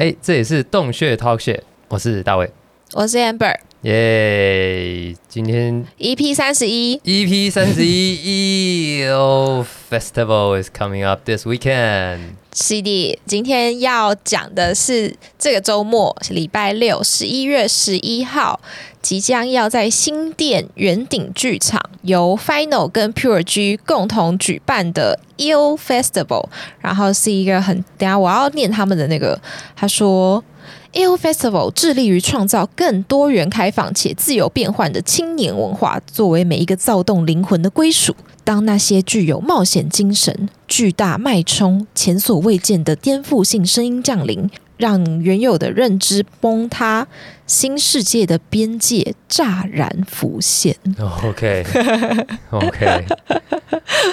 [0.00, 2.50] 哎，这也是洞穴 Talk show，我是大卫，
[2.94, 12.18] 我是 Amber，耶，今天 EP 三十一，EP 三十一， EO Festival is coming up this weekend。
[12.52, 18.60] CD 今天要讲的是这个周末，礼拜六，十一月十一号，
[19.00, 26.50] 即将要在新店圆顶剧场由 Final 跟 Pure G 共同举办的 EO Festival，
[26.80, 29.40] 然后是一个很，等下我要念他们的那个，
[29.74, 30.44] 他说。
[30.92, 38.14] EO Festival 致力于创造更多元、开放且自由变换的青年文化，作为每一个躁动灵魂的归属。
[38.42, 44.50] 当那些具有冒险精神、巨大脉冲、前所未见的颠覆性声音降临。
[44.80, 47.06] 让原有的认知崩塌，
[47.46, 50.74] 新世界的边界乍然浮现。
[51.22, 53.04] OK，OK，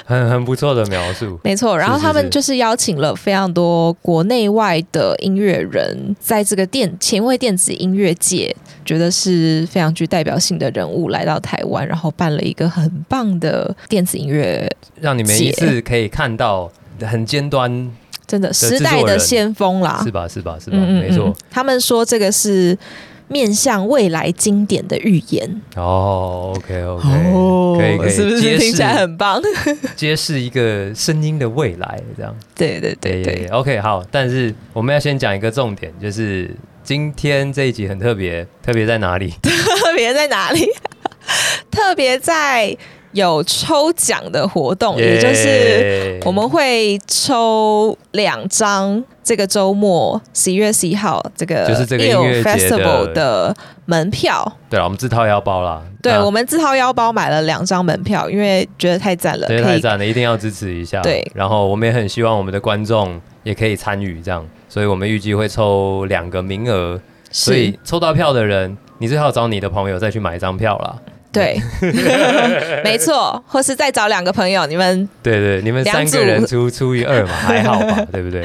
[0.05, 1.39] 很很不错的描述。
[1.43, 17.89] 没错，然后他们就是邀请了非常多国内外的音乐人，在这个电前卫电子音乐界，觉得是非常具代表性的人物来到台湾，然后办了一个很棒的电子音乐，让你们一次可以看到很尖端。
[18.27, 20.27] 真的时代的先锋啦，是吧？
[20.27, 20.57] 是吧？
[20.61, 20.77] 是吧？
[20.77, 21.33] 没错。
[21.49, 22.77] 他们说这个是
[23.29, 25.61] 面向未来经典的预言。
[25.75, 29.41] 哦，OK，OK，可以，可以，是不是听起来很棒？
[29.95, 32.35] 揭示一个声音的未来，这样。
[32.53, 34.03] 对对对对，OK，好。
[34.11, 39.33] 但是我们要先讲一个重点，就是今天这一集很特别，特别在哪里？
[39.41, 40.67] 特别在哪里？
[41.71, 42.77] 特别在。
[43.17, 52.03] 有抽奖的活动，也就是我们会抽两张这个周末十一月十一号这个就是这个
[52.43, 54.49] festival 的门票。
[54.69, 55.81] 对了，我们自掏腰包啦。
[56.03, 61.01] 对，我们自掏腰包买了两张门票，因为觉得太赞了，太赞了，一定要支持一下。
[61.01, 70.95] 对，然后我们也很希望我们的观众也可以参与这样，所以我们预计会抽两个名额，所以抽到票的人，你最好找你的朋友再去买一张票啦。
[71.37, 71.61] 对，
[72.83, 78.43] 没错，或是再找两个朋友，你们对对，你们三个人出除以二嘛， 还好吧，对不对？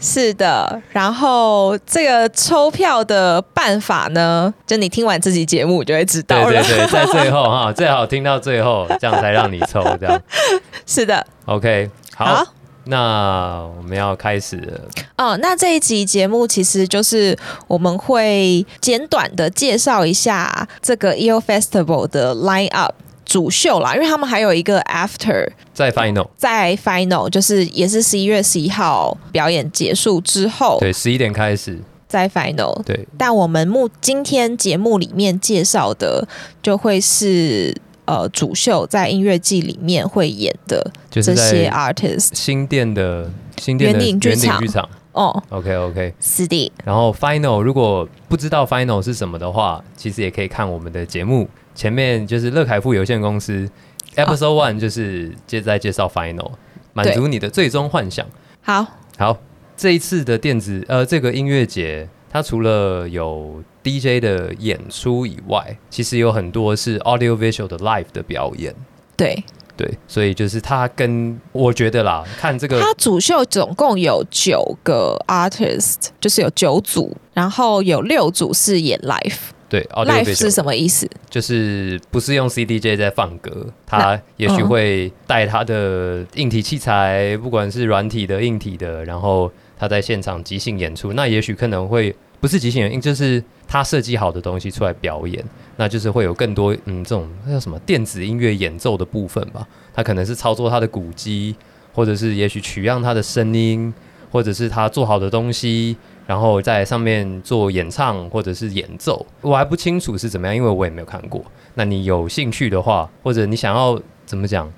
[0.00, 6.50] 是的，然后这个抽票的办法呢，就你听完这集节目就会知道了。
[6.50, 10.20] 对对对，在最后哈，最好听到最后，这样才让你抽，这样
[10.86, 11.24] 是的。
[11.46, 12.44] OK，好。
[12.90, 14.80] 那我们要开始了。
[15.18, 22.94] 哦，那这一集节目其实就是我们会简短的介绍一下这个 EO Festival 的 Line Up
[23.26, 33.06] 主秀啦，因为他们还有一个 After 在 Final，在 Final 就是也是十一月十一号表演结束之后，对，十一点开始在 Final，对。
[33.18, 36.26] 但我们目今天节目里面介绍的
[36.62, 37.76] 就会是。
[38.08, 46.72] 呃，主秀在音乐季里面会演的这些 artist，新店的新店的圆顶剧场哦，OK OK，是的。
[46.86, 53.68] 然后 final 如果不知道 final 是什么的话，其实也可以看我们的节目，前面就是乐凯富有限公司
[54.16, 56.52] episode one 就是接在介绍 final，
[56.94, 58.24] 满足你的最终幻想。
[58.62, 58.86] 好，
[59.18, 59.36] 好，
[59.76, 62.08] 这一次的电子呃这个音乐节。
[62.30, 68.74] 它除了有 DJ 的演出以外，其实有很多是 audio visual 的 live 的表演。
[69.16, 69.42] 对
[69.76, 79.38] 对，所以就是它跟我觉得啦，看这个，它主秀总共有九个 artist，就是有九组，然后有六组是演 live。
[79.68, 81.08] 对，live 是什么意思？
[81.30, 89.50] 就是不是用 CDJ 在放歌，他也许会带他的硬体器材，不管是软体的、硬体的，然后。
[89.78, 95.44] 他在现场即兴演出，那也许可能会不是即兴演出，就是他设计好的东西出来表演，
[95.76, 99.66] 那就是会有更多嗯这种那叫什么电子音乐演奏的部分吧。
[99.94, 101.54] 他可能是操作他的鼓机，
[101.92, 103.92] 或者是也许取样他的声音，
[104.30, 105.96] 或者是他做好的东西，
[106.26, 109.24] 然后在上面做演唱或者是演奏。
[109.40, 111.44] 我还不清楚是怎么样，因为我也没有看过。
[111.74, 114.70] 那你有兴趣的话，或者你想要怎么讲？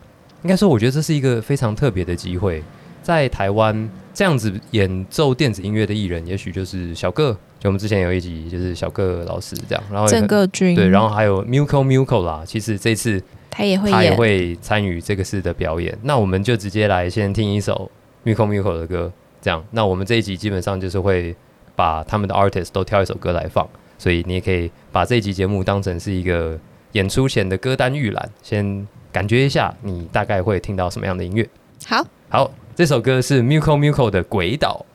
[0.43, 2.63] 应该说，我觉得这是一个非常特别的机会。
[3.03, 15.99] 在台湾这样子演奏电子音乐的艺人，也许就是小个，就我们之前有一集就是小个老师这样，然后郑个军对，然后还有 Muko Muko 啦，其实这次他也会他也会参与这个事的表演。
[16.03, 17.91] 那我们就直接来先听一首
[18.23, 19.65] Muko Muko 的歌，这样。
[19.71, 21.35] 那我们这一集基本上就是会
[21.75, 26.61] 把他们的 artist 都挑一首歌来放，所以你也可以把这一集节目当成是一个
[26.93, 31.49] 演出前的歌单预览，先感觉一下你大概会听到什么样的音乐。
[31.87, 32.51] 好，好。
[32.81, 34.87] 这首歌是 Miko Miko 的《鬼岛》。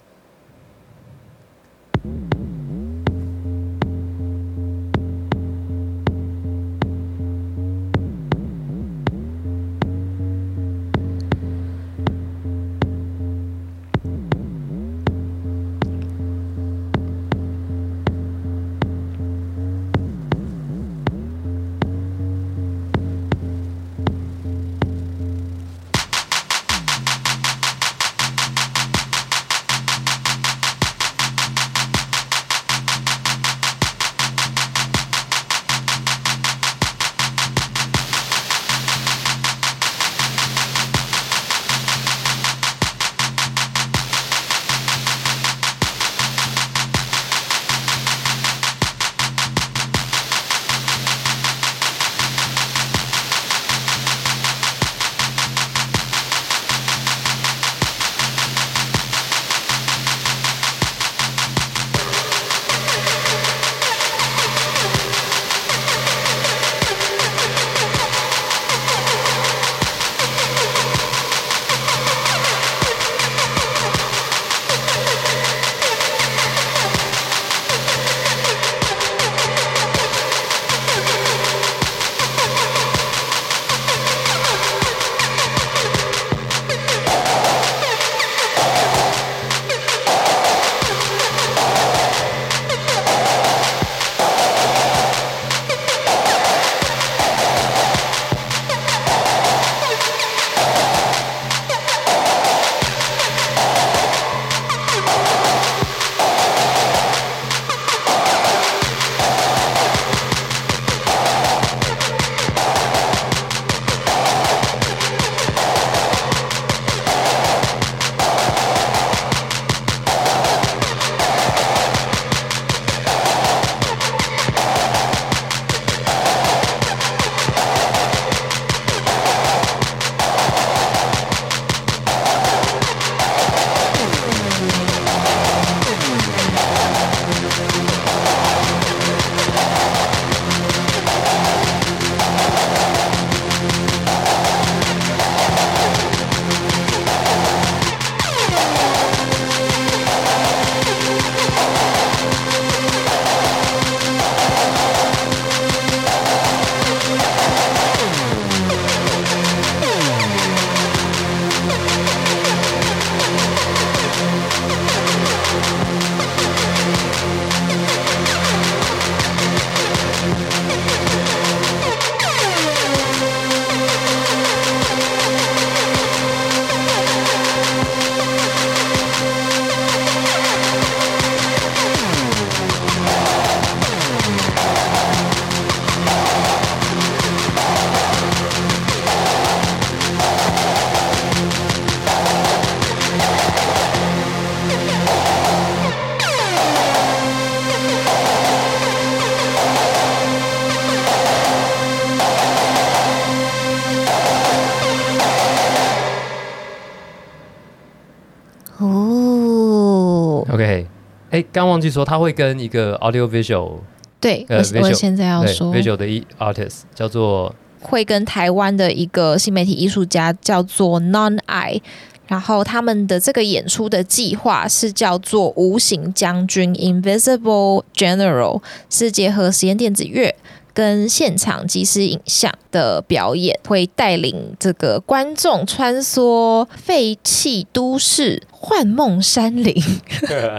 [211.56, 213.78] 刚忘记说，他会跟一个 audio visual
[214.20, 221.82] 对，呃我 visual，我现在要说 visual 的一 artist 叫做会跟台湾的一个新媒体艺术家叫做 Non I，
[222.28, 230.36] 然后他们的这个演出的计划是叫做“无形将军 ”（Invisible General），是结合实验电子乐。
[230.76, 239.74] 跟现场即时影像的表演，会带领这个观众穿梭废弃都市、幻梦山林。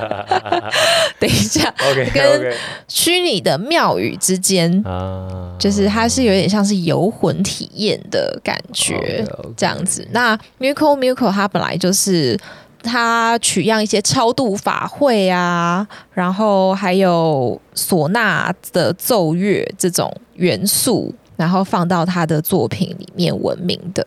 [1.20, 2.54] 等一下，OK 跟
[2.88, 9.22] 虚拟的庙宇之间，啊，就是它是有点像是游魂体验的感觉
[9.54, 10.06] 这样子。
[10.12, 12.38] 那 Muco Muco 它本来就是
[12.82, 24.06] 它取样一些超度法会啊，然后还有唢呐的奏乐这种元素，然后放到他的作品里面闻名的。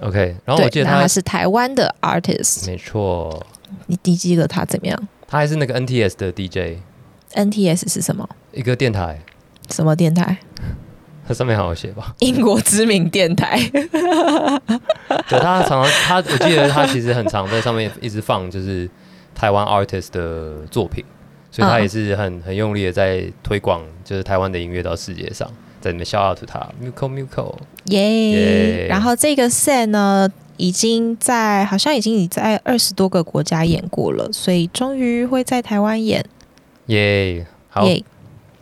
[0.00, 3.44] OK，然后我记，得他那他是台湾的 artist，没错，
[3.86, 8.28] 你你记得他怎么样他还是那个 NTS 的 DJ，？NTS 是什么？
[8.52, 9.20] 一个电台，
[9.70, 10.38] 什么电台？
[11.26, 12.14] 它上面好像有写吧？
[12.18, 13.58] 英国知名电台。
[15.28, 18.88] 对他常常他，我记得他其实很常在上面一直放就是
[19.34, 21.04] 台湾 artist 的作品，
[21.50, 25.48] 所以他嗯也是很很用力的在推广就是台湾的音乐到世界上，
[25.80, 26.60] 在里面 shout out to 他。
[26.82, 27.54] Muko Muko，
[27.86, 28.30] 耶。
[28.30, 30.28] 耶然后这个 set 呢，
[30.58, 36.24] 已经在好像已经在二十多个国家演过了，所以终于会在台湾演。
[36.86, 37.86] 耶，好，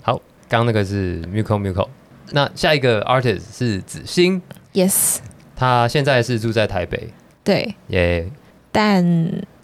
[0.03, 0.15] 好，
[0.49, 1.89] 刚刚那个是 Muko Muko，
[2.33, 4.41] 那下一个 artist 是子欣
[4.73, 5.19] ，yes，
[5.55, 7.09] 他现在是住在台北，
[7.45, 8.29] 对，耶，
[8.71, 9.05] 但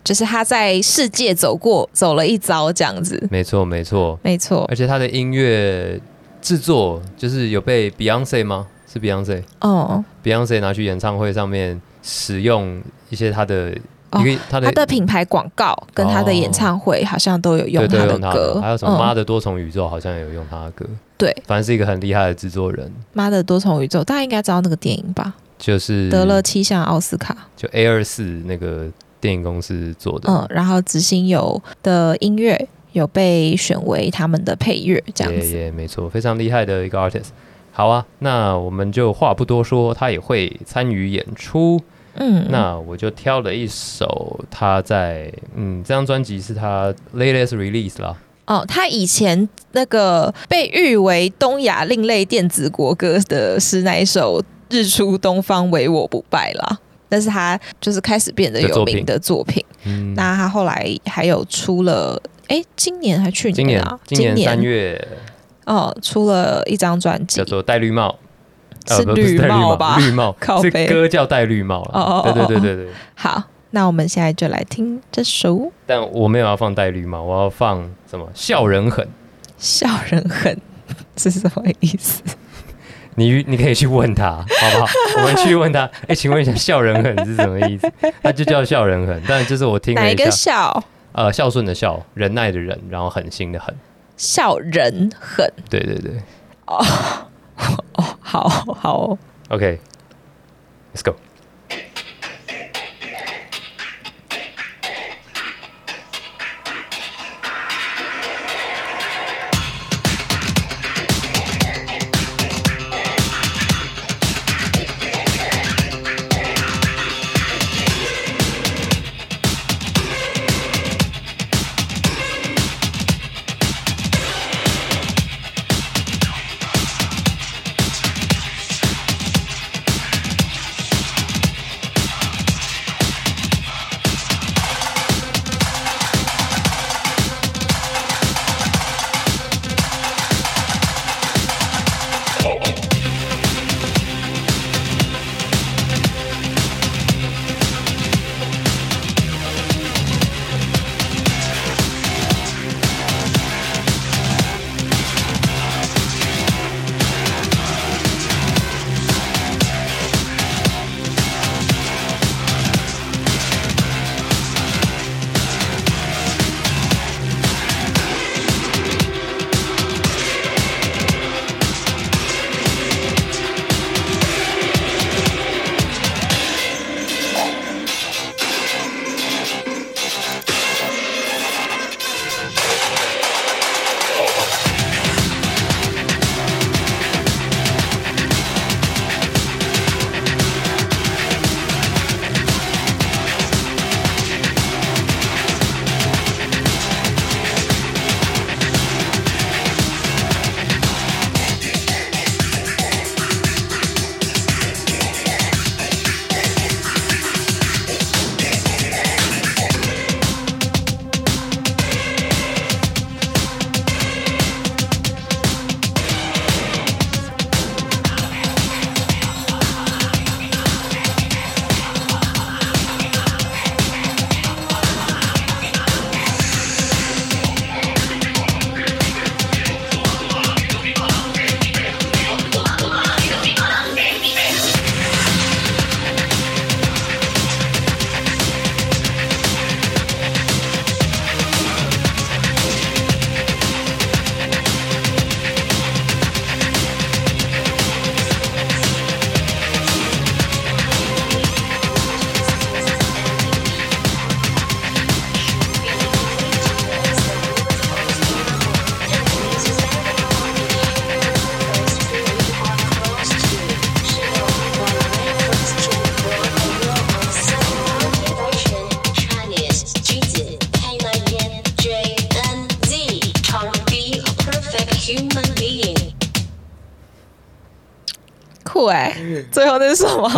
[0.05, 4.65] 就是他在世界走过走了一遭这样子，没错没错，没错。
[4.69, 6.01] 而且他的音乐
[6.41, 8.67] 制作就是有被 Beyonce 吗？
[8.91, 9.43] 是 Beyonce。
[9.61, 13.77] 哦，Beyonce 拿去演唱会上面使用一些他的
[14.11, 20.87] 他的他的品牌广告跟他的演唱会好像都有用他的歌，的，还有什么《妈嗯的多重宇宙》好像也有用他的歌，
[21.17, 25.35] 对，反正是一个很厉害的制作人，妈的多重宇宙，大家应该知道那个电影吧？
[25.59, 28.87] 就是得了七项奥斯卡，就 A 二四那个
[29.21, 35.47] 电影公司做的，嗯，然后执行有的音乐有被选为他们的配乐，这样子。
[35.47, 37.31] 也也没错，非常厉害的一个 artist。
[37.73, 41.81] 好啊，那我们就话不多说，他也会参与演出。
[42.21, 48.17] 嗯，那我就挑了一首他在嗯，这张专辑是他 latest release 啦。
[48.47, 56.79] 哦，他以前那个被誉为东亚另类电子国歌的是那一首《日出东方唯我不败》啦。
[57.11, 59.65] 但是他就是开始变得有名的作品。
[59.85, 63.99] 嗯，那他后来还有出了，哎，今年还去今年年啊？
[64.05, 65.09] 今年三月
[65.65, 68.17] 哦，出了一张专辑叫，做戴绿帽，呃
[68.89, 69.97] 是绿帽吧？
[69.99, 72.33] 绿帽 是歌叫戴绿帽哦哦哦了。
[72.33, 72.93] 对对对对对。
[73.15, 78.27] 好，那我们现在就来听这首但我没有要放戴绿帽，我要放什么？
[78.35, 79.05] 笑人狠。
[79.59, 80.55] 《笑人狠》
[81.23, 82.23] 是什么意思？
[83.17, 84.87] 你你可以去问他，好不好？
[85.19, 85.91] 我们去问他。
[86.07, 87.93] 哎、请问一下，笑人狠是什么意思？
[88.23, 90.81] 他就叫笑人狠，但就是我听了一个笑？
[91.13, 93.75] 呃，孝顺的孝，忍耐的忍，然后狠心的狠。
[94.17, 96.13] 笑人狠对对对
[96.67, 96.85] 哦
[97.95, 99.18] 哦，好好哦。
[99.50, 101.16] ，OK，Let's、go。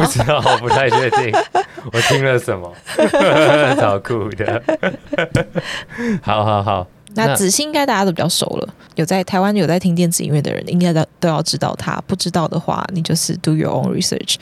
[0.01, 1.33] 不知道，我不太确定。
[1.93, 2.73] 我听了什么？
[3.77, 4.63] 超酷的。
[6.23, 6.87] 好 好好。
[7.15, 12.01] 那子欣应该大家都比较熟了，有在台湾有在听电子音乐的人，应该都都要知道他。
[12.07, 14.37] 不知道的话，你就是 do your own research。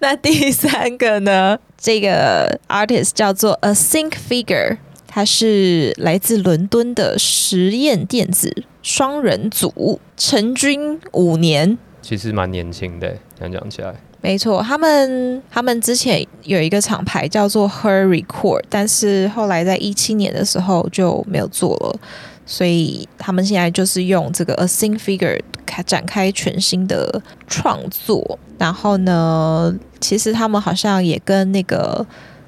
[0.00, 1.58] 那第三个呢？
[1.78, 4.76] 这个 artist 叫做 A Think Figure，
[5.08, 11.78] 他是来自伦敦的实验电子双人组，成军五年，
[12.10, 13.94] 其实蛮年轻的，讲讲起来。
[14.20, 22.00] 没错，他们他们之前有一个厂牌叫做 Her Record，但是后来在一七年的时候就没有做了，
[22.44, 28.36] 所以他们现在就是用这个 A Sing Figure 开展开全新的创作。
[28.58, 32.04] 然后呢，其实他们好像也跟那个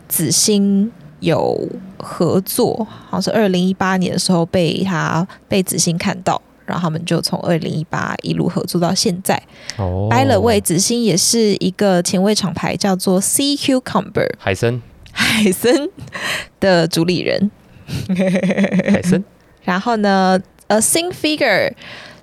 [0.08, 0.90] 子欣
[1.20, 6.42] 有合作，好像是二零一八年的时候被他被子欣看到。
[6.72, 9.40] 然后他们就从二零一八一路合作到现在。
[9.76, 14.80] 哦掰了位子欣也是一个前卫厂牌叫做 CQ Cumber 海参，
[15.12, 15.70] 海参
[16.58, 17.50] 的主理人。
[18.08, 19.22] 海参。
[19.62, 21.72] 然后呢，A Sing Figure，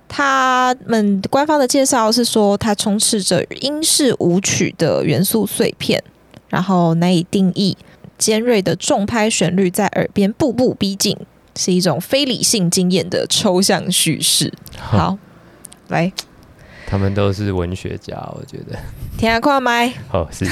[0.08, 6.02] 他们官方的介绍是说，它充斥着英式舞曲的元素碎片，
[6.48, 7.76] 然后难以定义，
[8.18, 11.16] 尖锐的重拍旋律在耳边步步逼近。
[11.60, 14.50] 是一种非理性经验的抽象叙事。
[14.78, 15.18] 好，
[15.88, 16.10] 来，
[16.86, 18.78] 他们都是文学家，我觉得。
[19.18, 19.92] 听下快麦。
[20.08, 20.46] 好，是。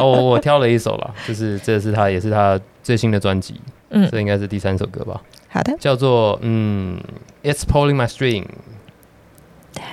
[0.00, 5.20] 我我挑了一首了，就是这是他也是他最新的专辑，嗯，这应该是第三首歌吧。
[5.48, 7.02] 好的，叫做嗯
[7.42, 8.44] ，It's pulling my string。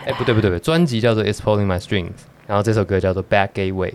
[0.06, 2.12] 哎，不对不对不对，专辑叫做 It's pulling my strings，
[2.46, 3.94] 然后这首歌叫做 Back Gateway。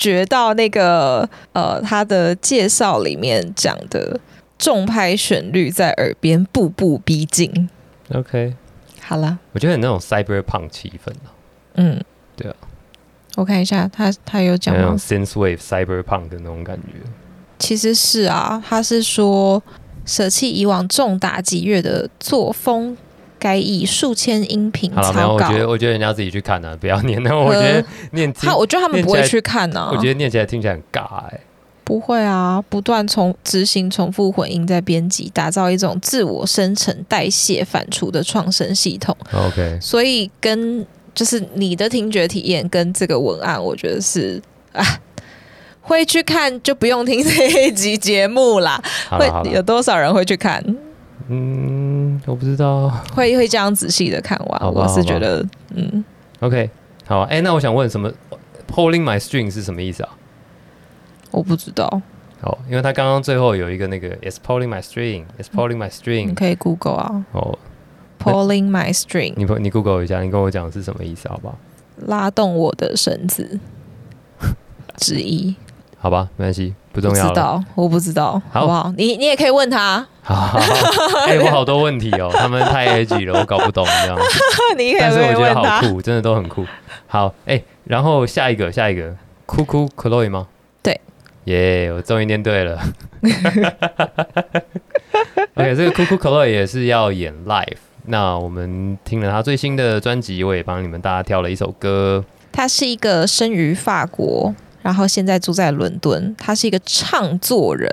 [0.00, 4.18] 觉到那个呃，他的介绍里面讲的
[4.58, 7.68] 重拍旋律在耳边步步逼近。
[8.14, 8.54] OK，
[9.02, 11.28] 好了，我觉得很那种 cyberpunk 气氛啊，
[11.74, 12.02] 嗯，
[12.34, 12.56] 对啊，
[13.36, 16.94] 我看一下他他有讲那种吗？synthwave cyberpunk 的那种感觉。
[17.58, 19.62] 其实是啊，他是说
[20.06, 22.96] 舍弃以往重打击乐的作风，
[23.40, 25.58] 改以数千音频好了，没有，我觉。
[25.58, 27.20] 得我觉得人家自己去看啊， 不要念。
[27.24, 31.40] 那我觉得念听他，，我觉得他们不会去看呢、我觉得念起来听起来很尬哎、
[31.82, 39.16] 不会啊，不断重执行重复混音在编辑，打造一种自我生成、代谢、反刍的创生系统。
[39.32, 44.40] OK，所以跟就是你的听觉体验跟这个文案，我觉得是
[44.72, 44.84] 啊，
[45.82, 48.80] 会去看就不用听这一集节目啦。
[49.10, 50.62] 会好了好了，有多少人会去看？
[51.32, 52.88] 嗯，我不知道。
[53.14, 54.58] 会会这样仔细的看完？
[54.60, 56.04] 好吧我是觉得，嗯
[56.40, 56.68] ，OK，
[57.06, 58.10] 好，哎、那我想问，什么
[58.68, 60.10] pulling my string 是什么意思啊？
[61.30, 61.86] 我不知道，
[62.42, 66.34] 哦，因为他刚刚最后有一个那个 is pulling my string，is pulling my 你 string。
[66.34, 67.56] 可以 Google 啊哦
[68.18, 71.56] ，，pulling my string，你你 Google 一下，你跟我讲是什么意思，好不好？
[72.06, 73.60] 拉动我的绳子
[74.96, 75.54] 之一。
[75.98, 77.28] 好吧，没关系，不不重要了。
[77.30, 78.92] 知道，我不知道，好好不好？
[78.96, 84.18] 你你也可以问他， 哎、我好多问题哦， 他们太 edgy 了，我搞不懂这样。
[84.76, 85.54] 你可以但是我觉得。
[85.54, 86.64] 好酷，真的都很酷。
[87.06, 89.14] 好，哎、然后下一个，下一个，
[89.46, 90.46] 酷酷 Chloe 吗？
[90.82, 91.00] 对，
[91.44, 92.80] 耶我终于念对了。
[95.54, 97.76] OK，这个酷酷 Chloe 也是要演 live。
[98.06, 102.24] 那我们听了他最新的专辑，我也帮你们大家挑了一首歌。
[102.50, 106.34] 他是一个生于法国，然后现在住在伦敦。
[106.38, 107.90] 他是一个唱作人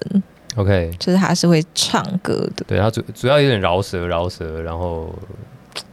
[0.55, 2.65] ，OK，就是他是会唱歌的。
[2.67, 5.13] 对，他主主要有点饶舌，饶舌，然后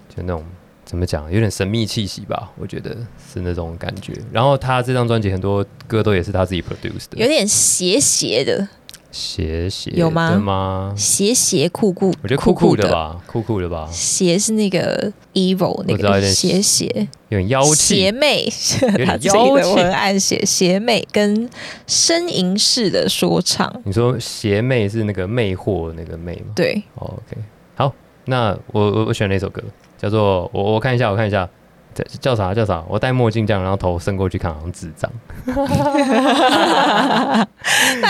[0.08, 0.44] 就那种
[0.84, 2.96] 怎么讲，有点神秘气息吧，我觉得
[3.32, 4.12] 是那种感觉。
[4.30, 8.68] 然后他这张专辑很多歌都也是他自己 produce 的，有点邪邪的，
[9.14, 10.92] 斜斜有吗的吗？
[10.96, 12.90] 邪邪酷酷，我觉得酷酷酷的？
[12.90, 18.44] 吧，酷酷的吧，邪是那个 evil 那个我知道有点妖邪气，魅，
[19.06, 21.48] 他自己的文案写邪魅跟
[21.86, 27.40] 呻吟式的说唱，你说邪魅是那个魅惑那个魅吗、对，哦、？OK，
[27.76, 29.62] 好，那我我我选了一首歌，
[29.96, 31.48] 叫做我我看一下，我看一下。
[31.94, 32.82] 叫叫啥叫啥？
[32.88, 35.08] 我戴墨镜这样，然后头伸过去看，好像智障。
[35.46, 35.54] 那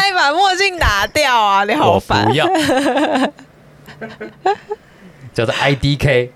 [0.07, 1.65] 你把墨镜拿掉啊！
[1.65, 2.33] 你好我烦不。
[2.35, 2.47] 要，
[5.33, 6.31] 叫做 IDK。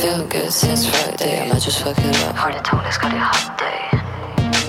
[0.00, 2.36] Feel good since Friday, I might just fucking up.
[2.36, 4.03] Hard to talk, it's got a hot day.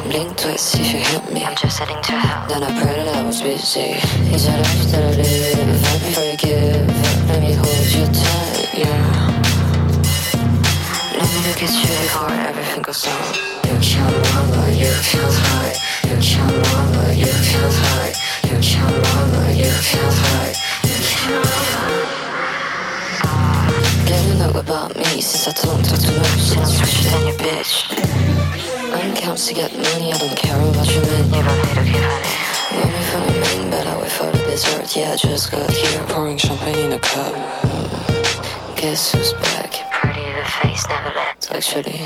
[0.10, 1.44] Blink twice if you hit me.
[1.44, 2.48] I'm just heading to hell.
[2.48, 3.98] Then I prayed that I was busy.
[4.30, 5.82] You said I should live.
[5.82, 7.28] Fight before you give.
[7.28, 9.36] Let me hold you tight, yeah.
[11.18, 13.34] Let me look at you before everything goes down.
[13.66, 15.78] You can't mama, you can't hide.
[16.06, 18.16] You can't mama, you can't hide.
[18.46, 20.56] You can't mama, you can't hide.
[20.84, 22.05] You can't Getting
[24.46, 26.40] up about me since I don't talk too much.
[26.40, 27.74] Since richer than your bitch.
[28.94, 31.26] Earn counts to get money, I don't care about your men.
[31.26, 32.36] You don't hate, okay, honey.
[32.78, 34.96] Money for the main, but I wait for the dessert.
[34.96, 37.34] Yeah, I just got here, pouring champagne in a cup.
[38.78, 39.72] Guess who's back?
[39.92, 41.36] Pretty the face, never let.
[41.38, 42.02] It's actually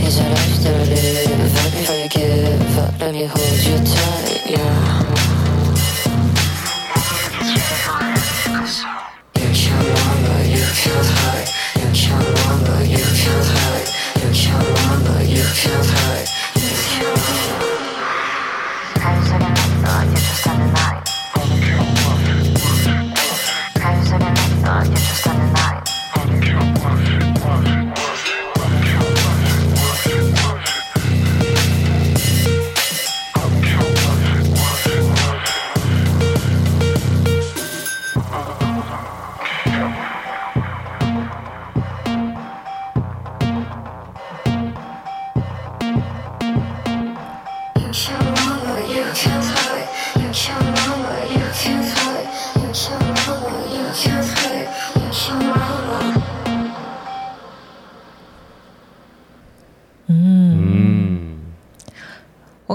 [0.09, 2.99] said I should live, fight before you give up.
[2.99, 5.46] Let me hold you tight, yeah.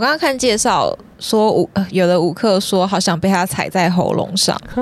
[0.02, 4.60] 刚刚看介绍说舞，呃有的舞客说好想被他踩在喉咙上，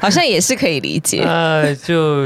[0.00, 1.22] 好像也是可以理解。
[1.22, 2.24] 呃，就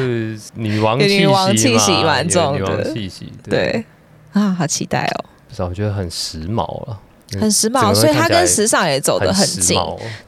[0.54, 2.58] 女王气息女王气息嘛蛮重的。
[2.58, 3.84] 女王气息，对。
[4.32, 6.98] 啊，好期待哦，不是啊，我觉得很时髦了，
[7.38, 9.78] 很时髦，所以他跟时尚也走得很近。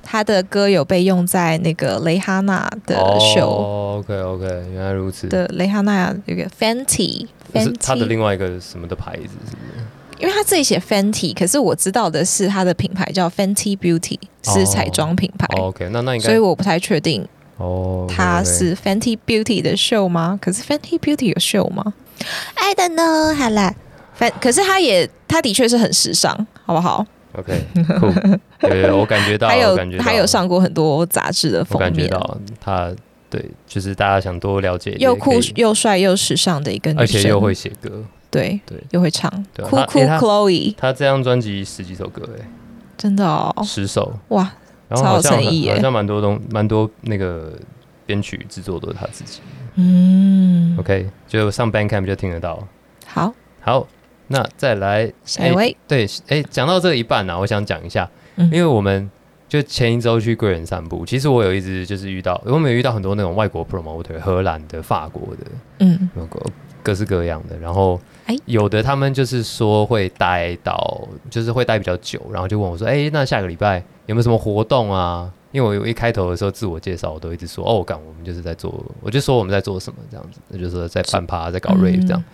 [0.02, 5.26] 他的歌有被用在那个蕾哈娜的秀哦，OK OK，原来如此。
[5.28, 9.84] 的蕾哈娜有个 Fenty，是他的另外一个什么的牌子，是不是？
[10.24, 17.22] 因为他自己写 Fenty，可是我知道的是他的品牌叫 Fenty Beauty，是哦彩妆品牌，哦 OK，那那应该所以我不太确定
[17.58, 20.38] 哦，他是 Fenty Beauty 的秀吗？
[20.40, 21.92] 可是 Fenty Beauty 有秀吗
[22.54, 23.74] ？I don't know，好啦，
[24.14, 26.34] 反可是他也，他的确是很时尚，
[26.64, 27.52] 好不好？OK，
[28.00, 30.04] 酷，有有，我感觉到，还有我感觉到。
[30.04, 32.90] 还有，上过很多杂志的我封面，感觉到他
[33.28, 38.02] 对，就是大家想多了解，又酷又帅又时尚的一个女生，而且又会写歌，
[38.34, 38.84] 对对。
[38.90, 42.48] 又会唱，酷酷 Chloe，他这张专辑十几首歌，哎，
[42.96, 44.52] 真的哦，十首，哇，
[44.88, 45.74] 然后好像超有诚意耶。
[45.74, 47.52] 好像蛮多东蛮多那个
[48.06, 49.40] 编曲制作都是他自己。
[49.76, 52.66] 嗯，OK，就上 Bandcamp 就听得到。
[53.06, 53.86] 好，好，
[54.28, 58.46] 那再来下一位，对，哎，讲到这个一半呢、我想讲一下，嗯。
[58.46, 59.10] 因为我们
[59.48, 65.46] 就前一周去贵人散步，其实我有一直就是遇到，我们有遇到很多那种外国 promoter，荷兰的、法国的，
[65.80, 66.08] 嗯，
[66.82, 75.30] 各式各样的，然后哎有的他们就是说会待到，就是会待比较久，然后就问我说，哎，那下个礼拜有没有什么活动啊？
[75.52, 82.24] 因为我一开头的时候自我介绍，我都一直说，哦，干，我们就是在做，我就说我们在做什么这样子，那就是说在办趴，在搞 rave 这样，嗯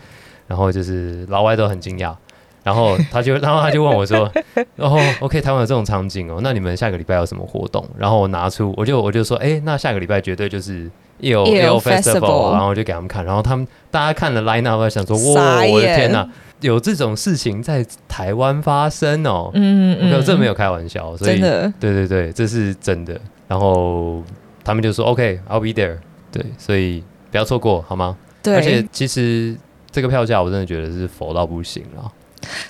[0.46, 2.14] 然后就是老外都很惊讶，
[2.62, 4.30] 然后他就，然后他就问我说，
[4.76, 7.84] 然 后 OK，台湾有这种场景哦，那你们下个礼拜有什么活动？
[7.98, 10.88] 然后我拿出，我就我就说，哎，那下个礼拜绝对就是。
[11.20, 16.28] 有 EO Festival 然后我就给他们看，然后他们大家看了 line up，想说哇，我的天哪，
[16.60, 23.18] 有这种事情在台湾发生哦，嗯没有，这没有开玩笑，所以真的，对对对，这是真的。
[23.48, 24.22] 然后
[24.62, 25.96] 他们就说 OK，I'll be there，
[26.30, 28.16] 对，所以不要错过好吗？
[28.42, 29.56] 对，而且其实
[29.90, 32.12] 这个票价我真的觉得是佛到不行了，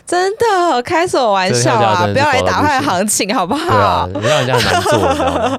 [0.06, 2.06] 真的开什么玩笑啊！
[2.12, 5.58] 不要来打坏行行情，好不对啊好？，让人家很难做，你知道吗？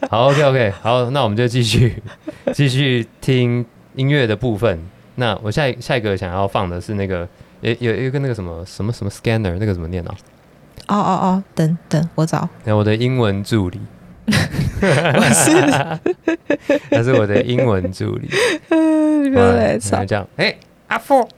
[0.10, 2.02] 好，OK OK，好，那我们就继续
[2.54, 3.64] 继续听
[3.94, 4.78] 音乐的部分。
[5.16, 7.28] 那我下一下一个想要放的是那个
[7.60, 10.14] 有有有一个那个什么什么什么 scanner，那个怎么念啊？
[10.86, 13.78] 哦哦哦，等等，我找，那我的英文助理，
[14.26, 15.98] 我是
[16.90, 18.30] 他是我的英文助理。
[19.22, 20.02] 你不要来来吵。
[20.04, 20.54] 这样，哎、
[20.86, 21.28] 阿富，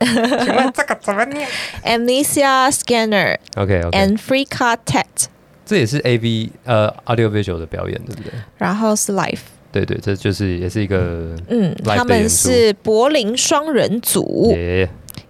[0.00, 1.48] 请问这个怎么念？
[1.84, 5.04] Amnesia Scanner？OK OK，and Free Car Tet，
[5.64, 8.32] 这也是 AV 呃 audio visual 的表演，对不对？
[8.58, 9.38] 然后是 Life，
[9.72, 14.88] 对对，这就是也是一个嗯，他们是柏林双人组，也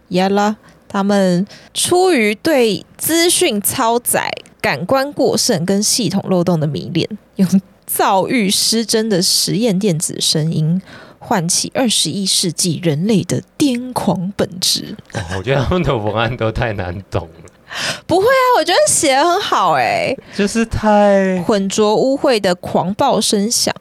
[0.08, 0.56] 耶啦，
[0.88, 10.80] 他们出于对资讯超载、感官过剩跟系统漏洞的迷恋，用躁郁失真的实验电子声音，
[11.26, 14.96] 唤起二十一世纪人类的癫狂本质。
[15.14, 17.50] 哦我觉得他们的文案都太难懂了，
[18.06, 23.74] 不会啊，我觉得写的很好哎、就是太浑浊污秽的狂暴声响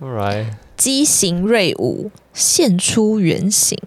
[0.00, 3.78] ，right 畸形锐舞现出原形。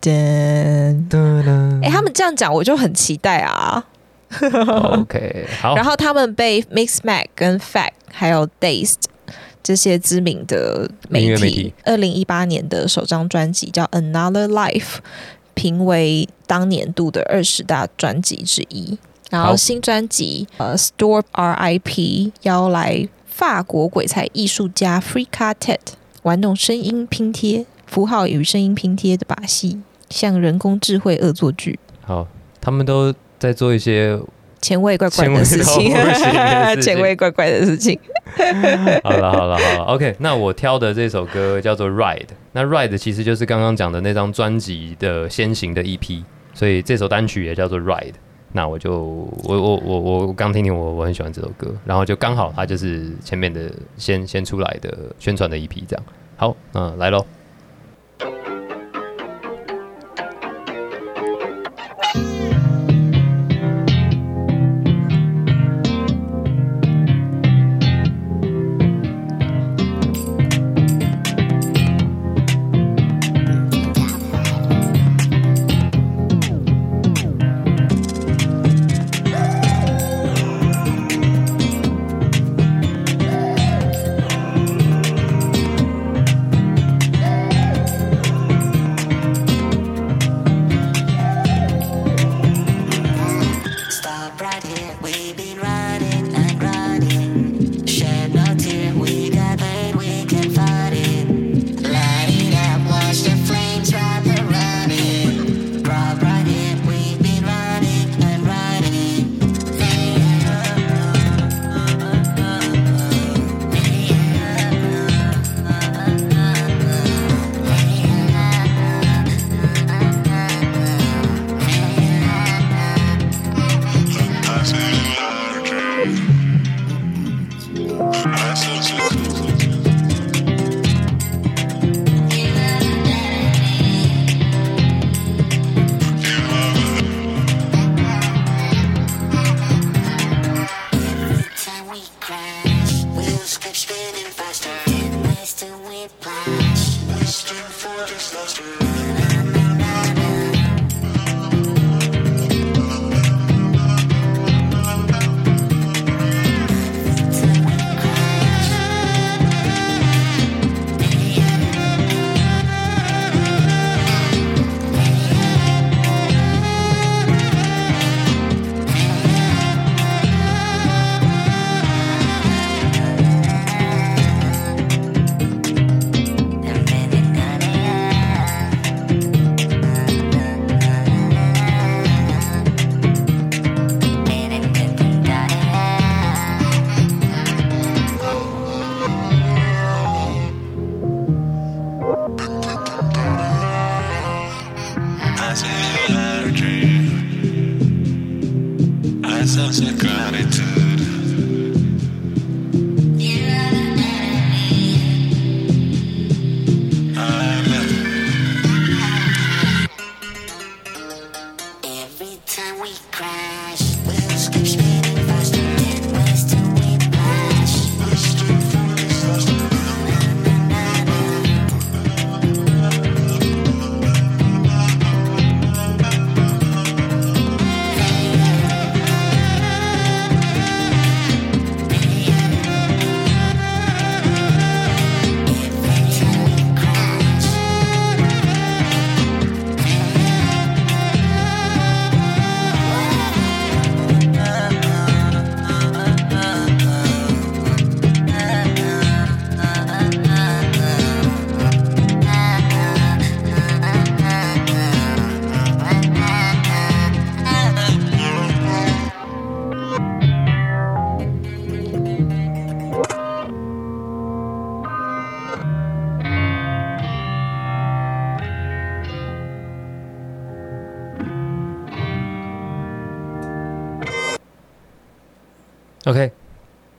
[0.00, 3.84] 噔，哎、他们这样讲我就很期待啊。
[4.40, 9.04] OK 好 然，后他们被 Mix Mag 跟 Fact 还有 Dazed
[9.66, 14.80] 这些知名的媒体二零一八年的首张专辑叫《Another Life》，
[15.54, 18.96] 评为当年度的二十大专辑之一。
[19.28, 25.80] 然后新专辑呃 Store RIP 邀来法国鬼才艺术家 Free Quartet
[26.22, 31.80] 玩弄声音拼贴、符号与声音拼贴的把戏，像人工智慧恶作剧。
[32.02, 32.28] 好，
[32.60, 34.16] 他们都在做一些
[34.66, 35.94] 前卫怪怪的事情
[36.82, 37.96] 前卫怪怪的事情。
[39.04, 42.18] 好了好了好了，OK，那我挑的这首歌叫做《Ride》，
[42.50, 48.10] 那《Ride》其实就是刚刚讲的那张专辑的先行的 EP，所以这首单曲也叫做《Ride》。
[48.50, 56.04] 那我就我我我我刚听听我我很喜欢这首歌，然后就刚好它就是前面的先先出来的宣传的 EP 这样。
[56.36, 57.24] 好，嗯，来喽。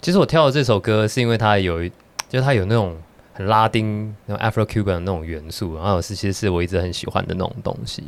[0.08, 1.90] 其实我挑的这首歌是因为它有一，
[2.30, 2.96] 就是它有那种
[3.34, 8.06] 很拉丁、那种 Afro Cuban 的那种元素，然后是其实是我一直很喜欢的那种东西。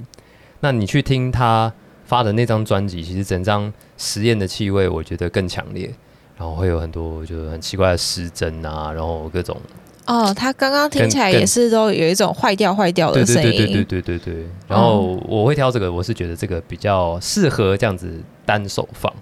[0.62, 1.70] 那你去听他
[2.06, 5.94] 发的那张专辑，其实整张实验的气味我觉得更强烈，
[6.38, 9.58] 然后会有很多就是很奇怪的失真啊，然后各种
[10.06, 14.46] 哦，他刚刚听起来也是都有一种坏掉坏掉的声对对对对音，对对对。
[14.70, 19.14] 然后我会挑这个，我是觉得这个比较适合这样子单手放。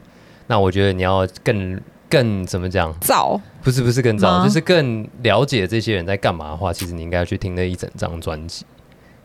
[0.45, 2.93] 那我觉得你要更更怎么讲？
[3.01, 8.65] 早不是不是更早，就是更了解这些人在干嘛的话，其实你应该去听那一整张专辑。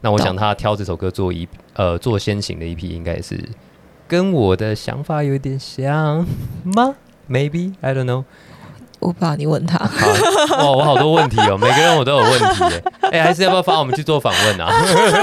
[0.01, 3.39] 那我想他挑这首歌做一呃做先行的一批，应该是
[4.09, 6.26] 跟我的想法有点像
[6.64, 6.97] 吗？
[7.30, 8.24] Maybe I don't know。
[8.99, 12.85] 我不知道你问他，好，哇，我好多问题哦， 每个人我都有问题耶。
[13.11, 14.70] 哎、还是要不要发我们去做访问啊？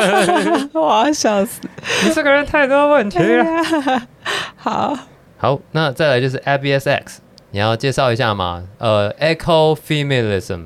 [0.73, 1.61] 我要笑死。
[2.03, 3.45] 你这个人太多问题了。
[4.57, 4.97] 好，
[5.37, 7.19] 好，那再来就是 ABSX，
[7.51, 8.63] 你要介绍一下吗？
[8.77, 10.65] 呃，Eco Feminism，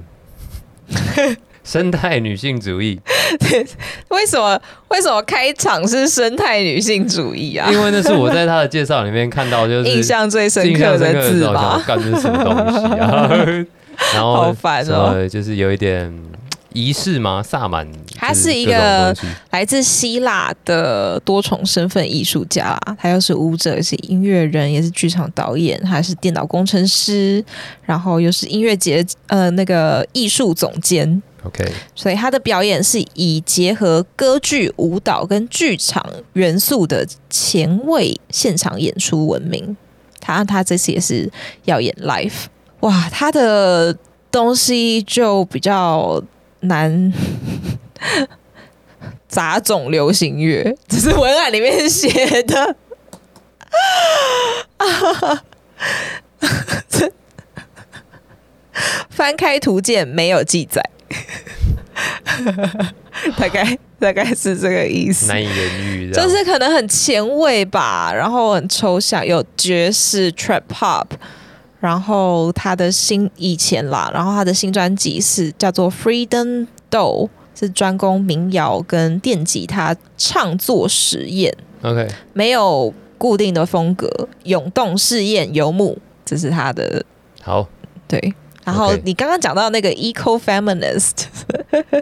[1.64, 3.00] 生态女性主义。
[4.10, 4.60] 为什么
[4.90, 7.70] 为什么开场是生态女性主义啊？
[7.72, 11.84] 因为那是我在他的介绍里面看到，就是印象最深刻的字深刻时候想吧说。
[11.88, 13.30] 干这是什么东西啊？
[14.16, 16.12] 然后好烦哦什么就是有一点
[16.74, 17.42] 仪式吗？
[17.42, 19.16] 萨满，他是一个
[19.52, 27.44] 来自希腊的多重身份艺术家，他又是舞者，也是音乐人，也是剧场导演，还是电脑工程师，
[27.84, 31.22] 然后又是音乐节呃那个艺术总监。
[31.46, 39.76] OK，所以他的表演是以结合歌剧、舞蹈跟剧场元素的前卫现场演出闻名。
[40.22, 41.30] 他他这次也是
[41.66, 42.46] 要演 Life，
[42.80, 43.94] 哇，他的
[44.32, 46.24] 东西就比较
[46.64, 47.14] 难。
[49.28, 52.76] 杂种流行乐，这是文案里面写的。
[56.88, 57.12] 这
[59.10, 60.88] 翻开图鉴没有记载，
[63.36, 65.26] 大概大概是这个意思。
[65.26, 71.08] 难以言喻，就是可能很前卫吧，然后很抽象，有爵士、trap pop，
[71.84, 84.10] 然后他的新以前啦，然后他的新专辑是叫做 Freedom Doll，是专攻民谣跟电吉他唱作实验，OK，没有固定的风格，
[84.46, 87.04] 涌动试验游牧，这是他的
[87.42, 87.68] 好，
[88.08, 88.34] 对。
[88.64, 91.26] 然后你刚刚讲到那个 eco feminist，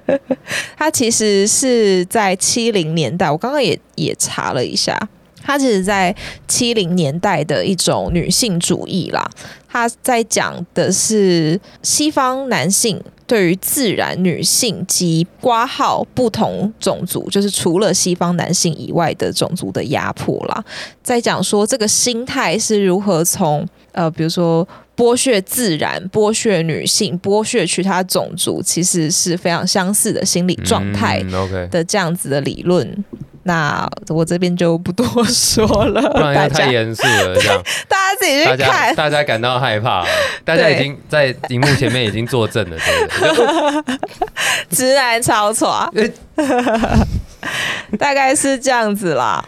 [0.77, 4.95] 他其实是在七零年代，我刚刚也也查了一下，
[5.42, 6.16] 它其实在
[6.48, 9.30] 七零年代的一种女性主义啦。
[9.68, 20.64] 它在讲的是西方男性对于自然女性及挂号不同种族，就是除了西方男性以外的种族的压迫啦。
[21.02, 31.24] 在讲说这个心态是如何从呃，比如说剥削自然、剥削女性、剥削其他种族，其实是非常相似的心理状态
[31.70, 33.06] 的这样子的理论。
[33.44, 38.96] 那我这边就不多说了， 不然要太严肃了，这样 大家自己去看。
[38.96, 40.06] 大家感到害怕，
[40.46, 43.98] 大家已经在荧幕前面已经作证了，对不对？
[44.70, 45.92] 直男超爽，
[47.98, 49.44] 大概是这样子啦。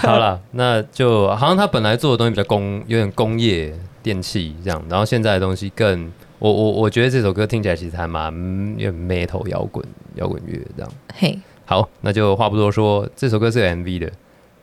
[0.00, 10.92] 好了，那就好像他本来做的东西比较工，有点工业电器这样，然后现在的东西更，我我我觉得这首歌听起来其实还蛮嗯有点 metal 摇滚摇滚乐这样。
[11.16, 14.12] 嘿，好，那就话不多说，这首歌是有 MV 的。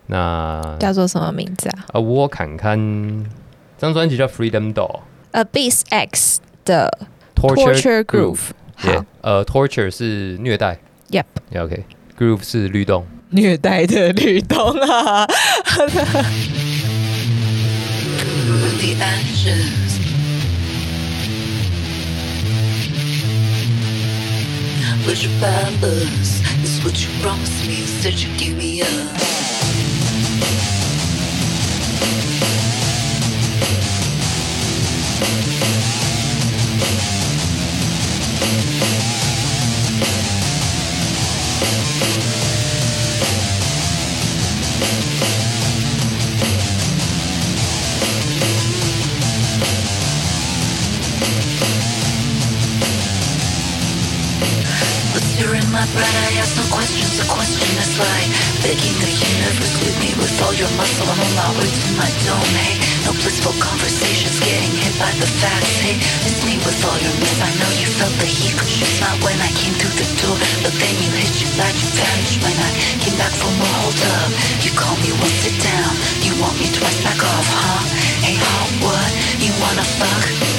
[0.07, 2.77] 那叫做什么名字啊啊，我看看，
[3.77, 8.39] 这张专辑叫 Freedom Doll？Abyss X 的 Torture Groove，Groove。
[8.75, 10.79] 好 Yeah，呃，Torture 是虐待
[11.11, 13.05] Yep，OK，Groove 是律动。
[13.29, 15.25] 虐待的律动啊，
[25.11, 27.85] But your purpose is what you promised me.
[27.85, 29.50] Said you'd give me up.
[58.61, 61.09] Begging the universe with me with all your muscle.
[61.09, 62.09] I'm way to my.
[62.61, 65.81] Hey, no blissful conversations, getting hit by the facts.
[65.81, 67.41] Hey, miss me with all your miss.
[67.41, 70.37] I know you felt the heat, cause you smiled when I came through the door.
[70.61, 73.99] But then you hit your back, you vanished when I came back from a hold
[74.21, 74.29] up.
[74.61, 75.93] You call me, well, sit down.
[76.21, 77.81] You want me twice back off, huh?
[78.21, 79.11] Hey, hot what?
[79.41, 80.50] You wanna fuck?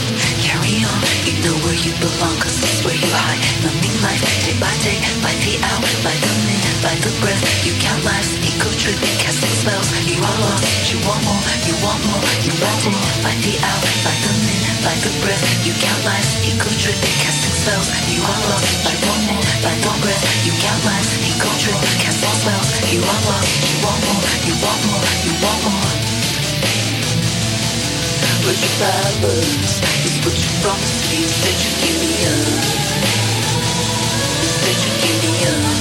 [1.43, 3.43] Know where you belong, cause it's where you hide.
[3.67, 4.95] Numbing life, day by day,
[5.27, 7.43] by the hour, by the minute, by the breath.
[7.67, 9.91] You count lives, ego tripping, casting spells.
[10.07, 13.11] You are lost, you want more, you want more, you want more.
[13.27, 15.43] By the hour, by the minute, by the breath.
[15.67, 17.91] You count lives, ego tripping, casting spells.
[18.07, 20.23] You are lost, you want more, by the breath.
[20.47, 22.71] You count lives, ego tripping, casting spells.
[22.95, 25.91] You are lost, you want more, you want more, you want more.
[28.47, 29.83] But your powers
[30.31, 32.83] promises that you give me up.
[34.63, 35.72] That you give me up.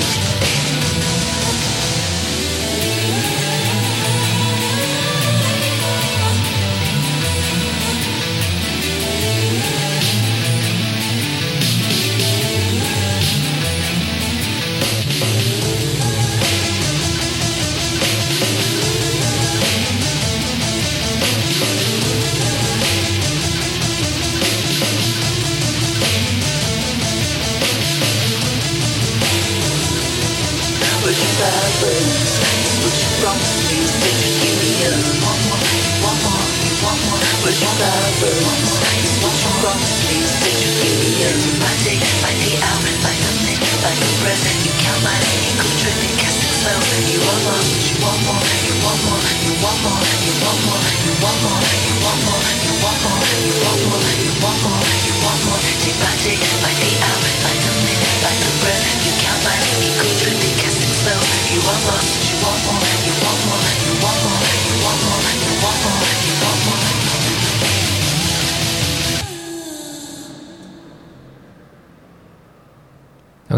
[61.52, 65.20] You want more, you want more, you want more, you want more, you want more,
[65.44, 66.01] you want more,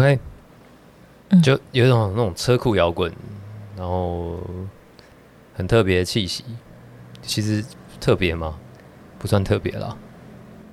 [0.04, 0.18] OK，
[1.30, 3.10] 嗯就有一种那种车库摇滚，
[3.76, 4.38] 然后
[5.54, 6.44] 很特别的气息。
[7.22, 7.64] 其实
[7.98, 8.58] 特别吗？
[9.18, 9.96] 不算特别啦。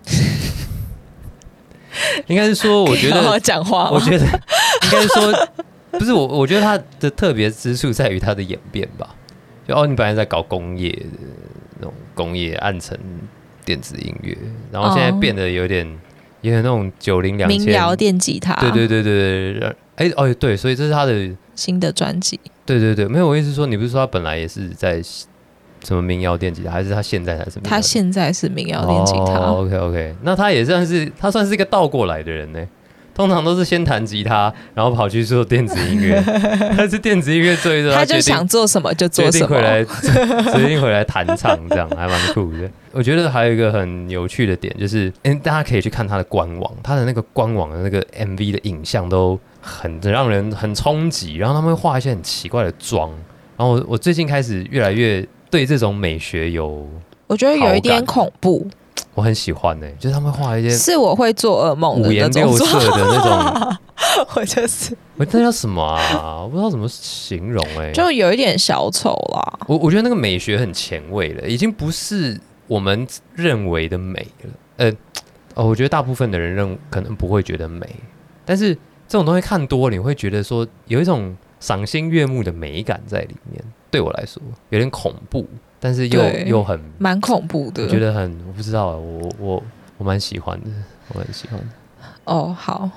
[2.27, 5.47] 应该是说， 我觉得，讲话，我觉得应该是说，
[5.91, 9.15] 不是我，我觉得它的特别之处在于它的演变吧。
[9.65, 11.05] 就哦，你本来在搞工业的
[11.77, 12.99] 那种工业暗沉
[13.63, 14.37] 电子音乐，
[14.71, 15.87] 然后现在哦变得有点
[16.41, 25.01] 有点那种九零两千民谣电吉他，对对对对对，哎、哦对，所以这是他的，新的专辑，对对对，没有我意思是说，你不是说他本来也是在
[25.83, 27.59] 什么民谣电吉他，还是他现在才是？
[27.63, 32.59] 他现在是民谣电吉他，哦、OK OK，那他也算是他算是一个倒过来的人呢。
[33.13, 36.21] 通常都是先弹吉他，然后跑去做电子音乐，
[36.75, 39.47] 他是电子音乐做一做，他就想做什么就做什么。
[39.47, 42.69] 决定回来，么， 决定回来弹唱，这样还蛮酷的。
[42.93, 53.09] 我觉得还有一个很有趣的点，就是，嗯，大家可以去看他的官网，他的那个官网的那个 MV 的影像都很让人很冲击，然后他们会画一些很奇怪的妆，
[53.57, 56.87] 然后我我最近开始越来越对这种美学有
[57.27, 58.67] 我觉得有一点恐怖，
[59.13, 63.77] 我很喜欢呢、就是他们画一些是我会做噩梦五颜六色，的那种，
[64.35, 66.41] 我就是我那叫什么啊？
[66.43, 74.49] 我不知道怎么形容哎、就有一点小丑啦，我我觉得那个美学很前卫了，已经不是我们认为的美了。
[74.77, 74.91] 呃，
[75.55, 77.85] 哦，我觉得大部分的人认可能不会觉得美，
[78.45, 78.73] 但是
[79.07, 83.61] 这种东西看多了，你会觉得说有一种赏心悦目的美感在里面。
[83.91, 85.45] 对我来说，有点恐怖，
[85.81, 87.83] 但是又又很，蛮恐怖的。
[87.83, 89.63] 我觉得很，我不知道啊，我我
[89.97, 90.69] 我蛮喜欢的，
[91.13, 91.65] 我很喜欢的。
[92.25, 92.89] 哦，好，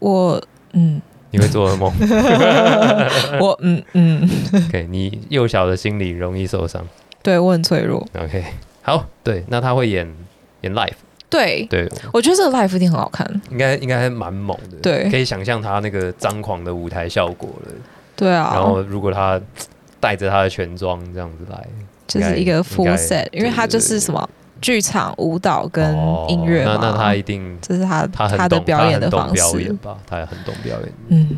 [0.00, 1.00] 我嗯，
[1.30, 1.92] 你会做噩梦
[3.40, 4.28] 我嗯嗯
[4.68, 4.86] ，，OK？
[4.90, 6.84] 你幼小的心理容易受伤
[7.22, 8.06] 对我很脆弱。
[8.18, 8.44] ，OK？
[8.82, 10.12] 好，对，那他会演
[10.62, 10.94] 演 life
[11.30, 13.40] 对，对，我觉得这个 live 一定很好看。
[13.50, 17.72] 应该应该还蛮猛的，对可以想象他那个张狂的舞台效果了。
[18.16, 19.40] 对啊，然后如果他
[20.00, 21.66] 带着他的全妆这样子来，
[22.06, 24.28] 就是一个应 full 该 set，因为他就是什么
[24.60, 26.78] 剧场、舞蹈跟哦音乐嘛。
[26.80, 29.72] 那那他一定这是他他的懂表演的方他很懂表演式。
[29.74, 30.92] 吧，他也很懂表演。
[31.08, 31.28] 嗯，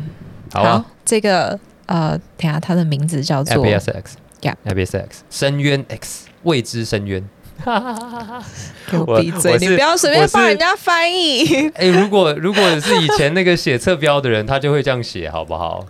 [0.53, 7.27] 好啊这个呃，等下他的名字叫做 ABSX，Yeah，ABSX 深渊 X 未知深渊。
[8.89, 11.69] 给我我闭嘴你不要随便帮人家翻译。
[11.75, 15.85] 哎、如果如果是以前那个写侧标的人，他就会这样写，好不好？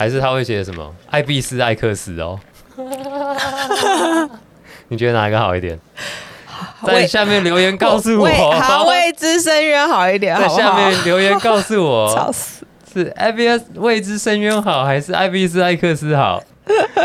[0.00, 2.40] 还是他会写什么艾比斯艾克斯哦？
[4.88, 5.78] 你觉得哪一个好一点？
[6.86, 8.26] 在下面留言告诉我。
[8.58, 10.48] 好，未知深渊好一点，在？
[10.48, 12.64] 下面留言告诉吵我， 死！
[12.90, 16.42] 是 FBS 未知深渊好，还是艾比斯艾克斯好？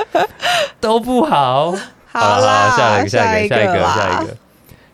[0.79, 1.75] 都不好。
[2.13, 4.37] 好了啦，下一个，下一个，下一个，下一个，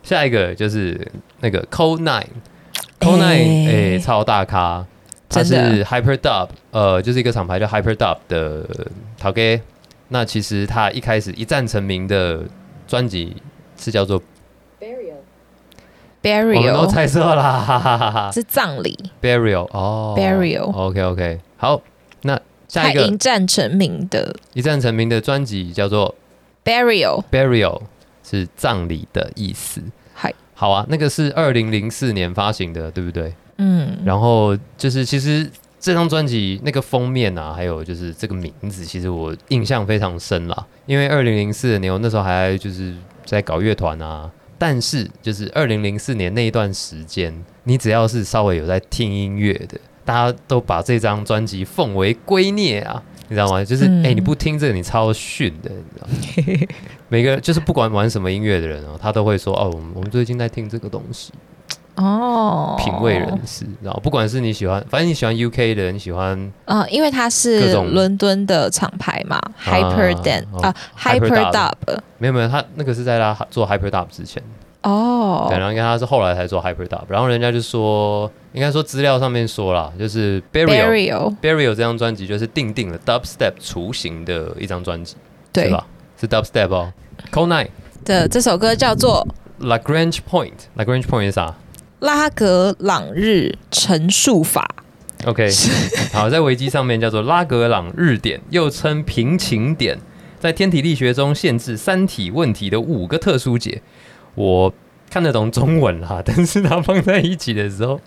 [0.02, 1.00] 下一个就是
[1.38, 4.84] 那个 Code Nine，Code Nine，哎哎，超大咖，
[5.32, 5.76] 他真的。
[5.76, 8.66] 是 Hyper Dub，呃，就是一个厂牌叫 Hyper Dub 的
[9.18, 9.60] 陶给。
[10.08, 12.44] 那其实他一开始一战成名的
[12.86, 13.34] 专辑
[13.78, 14.22] 是叫做
[14.78, 18.30] 我们都 burial 猜错啦，哈哈哈哈。
[18.30, 20.14] 是葬礼，Burial 哦。
[20.16, 21.80] Burial OK OK，好，
[22.22, 23.02] 那下一个。
[23.02, 24.36] 一战成名的。
[24.52, 26.14] 一战成名的专辑叫做
[26.64, 27.82] burial，Burial，
[28.22, 29.82] 是葬礼的意思。
[30.14, 33.34] 嗨，好啊，那个是二零零四年发行的，对不对？
[33.58, 35.48] 嗯，然后就是其实
[35.78, 40.66] 这张专辑那个封面啊，还有就是这个名字，其实我印象非常深啦。
[40.86, 42.94] 因为二零零四年我那时候还就是
[43.24, 47.32] 在搞乐团啊，但是就是二零零四年那一段时间，
[47.64, 53.02] 你只要是稍微有在听音乐的，大家都把这张专辑奉为圭臬啊。
[53.28, 53.64] 你知道吗？
[53.64, 56.68] 就是哎、嗯欸你不听这个，你超逊的，你知道吗？
[57.08, 61.32] 每个就是不管玩什么音乐的人哦，他都会说哦，我们我们最近在听这个东西。
[61.96, 71.74] 哦，品味人士，然后不管是你喜欢，反正你喜欢 UK 的，你喜欢，嗯、因为它是伦敦的厂牌嘛，Hyper Den 啊，Hyper Dub，
[72.18, 74.42] 没有没有，他那个是在他做 Hyper Dub 之前。
[74.82, 85.14] 哦，对，然后应该他是后来才做 Hyper Dub，然后人家就说，应该说资料上面说啦，就是 Burial Burial 这张专辑就是定定了 Dubstep 雏形的一张专辑，
[85.52, 85.70] 对。
[85.70, 85.86] 吧？
[86.20, 86.92] 是 Dubstep 哦。
[87.32, 87.68] C o l Night
[88.04, 89.24] 的这首歌叫做
[89.58, 91.54] La Grange Point，La Grange Point 是啥？
[92.02, 94.68] 拉格朗日陈述法
[95.24, 95.48] ，？OK，
[96.12, 99.96] 好，在维基上面叫做拉格朗日点，又称平行点，
[100.40, 103.82] 在天体力学中限制三体问题的五个特殊解。
[104.34, 104.74] 我
[105.08, 108.00] 看得懂中文啦， 但是它放在一起的时候，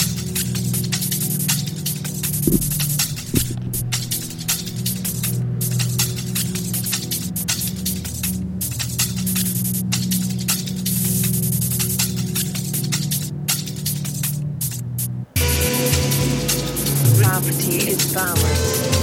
[17.17, 19.00] Gravity is balanced.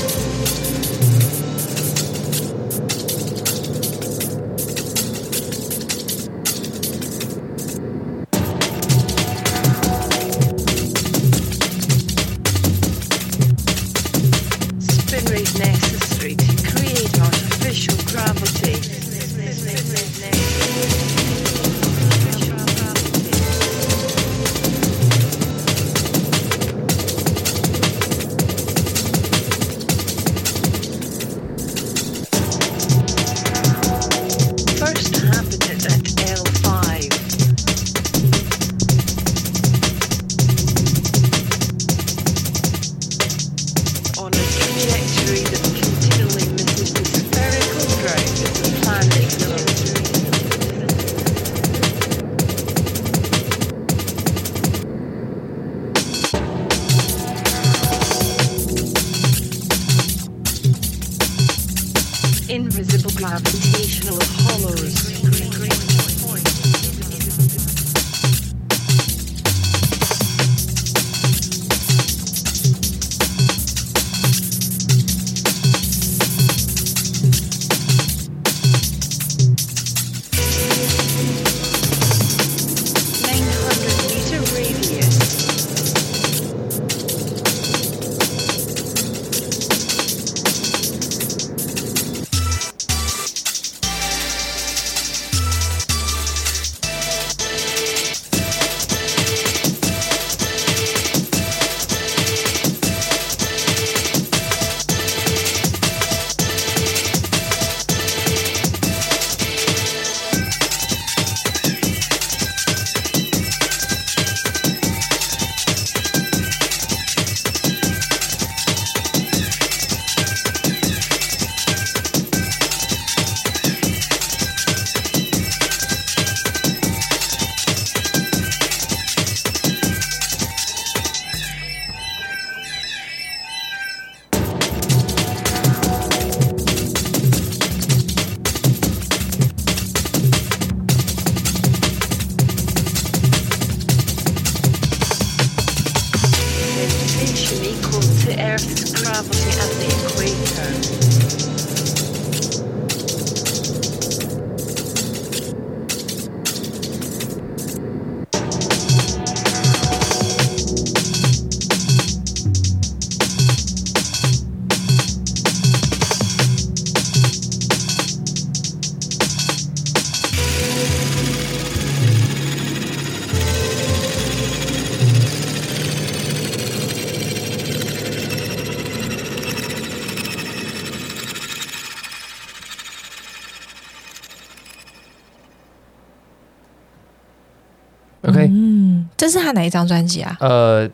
[189.19, 190.35] 这是他哪一张专辑啊？
[190.41, 190.89] 呃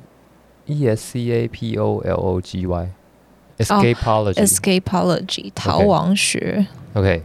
[0.67, 4.35] ，E S C A P O L O G Y，Escapology。
[4.35, 7.23] Escapology 逃亡学，OK，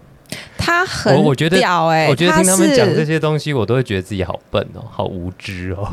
[0.57, 5.87] 他很我我觉得屌哎、我觉得听他们讲这是，些东西，我都会觉得自己好笨哦，好无知哦，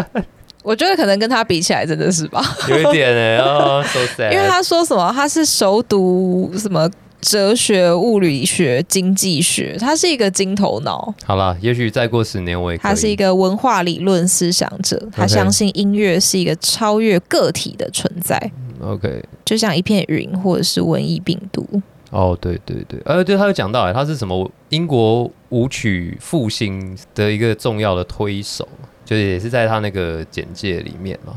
[0.64, 4.32] 我觉得可能跟他比起来真的是吧，有一点哎，哦，so sad。
[4.32, 6.90] 因为他说什么他是熟读什么
[7.20, 12.78] 哲学、物理学、经济学，他是一个金头脑，好了，也许再过十年我也。
[12.78, 18.50] 他是一个文化理论思想者，他相信音乐是一个超越个体的存在
[18.80, 19.22] ，OK。
[19.44, 21.66] 就像一片云或者是瘟疫病毒。
[22.10, 28.66] 哦，对对对，呃，对，他有讲到哎，他是什么英国舞曲复兴的一个重要的推手，
[29.04, 31.34] 就是也是在他那个简介里面嘛。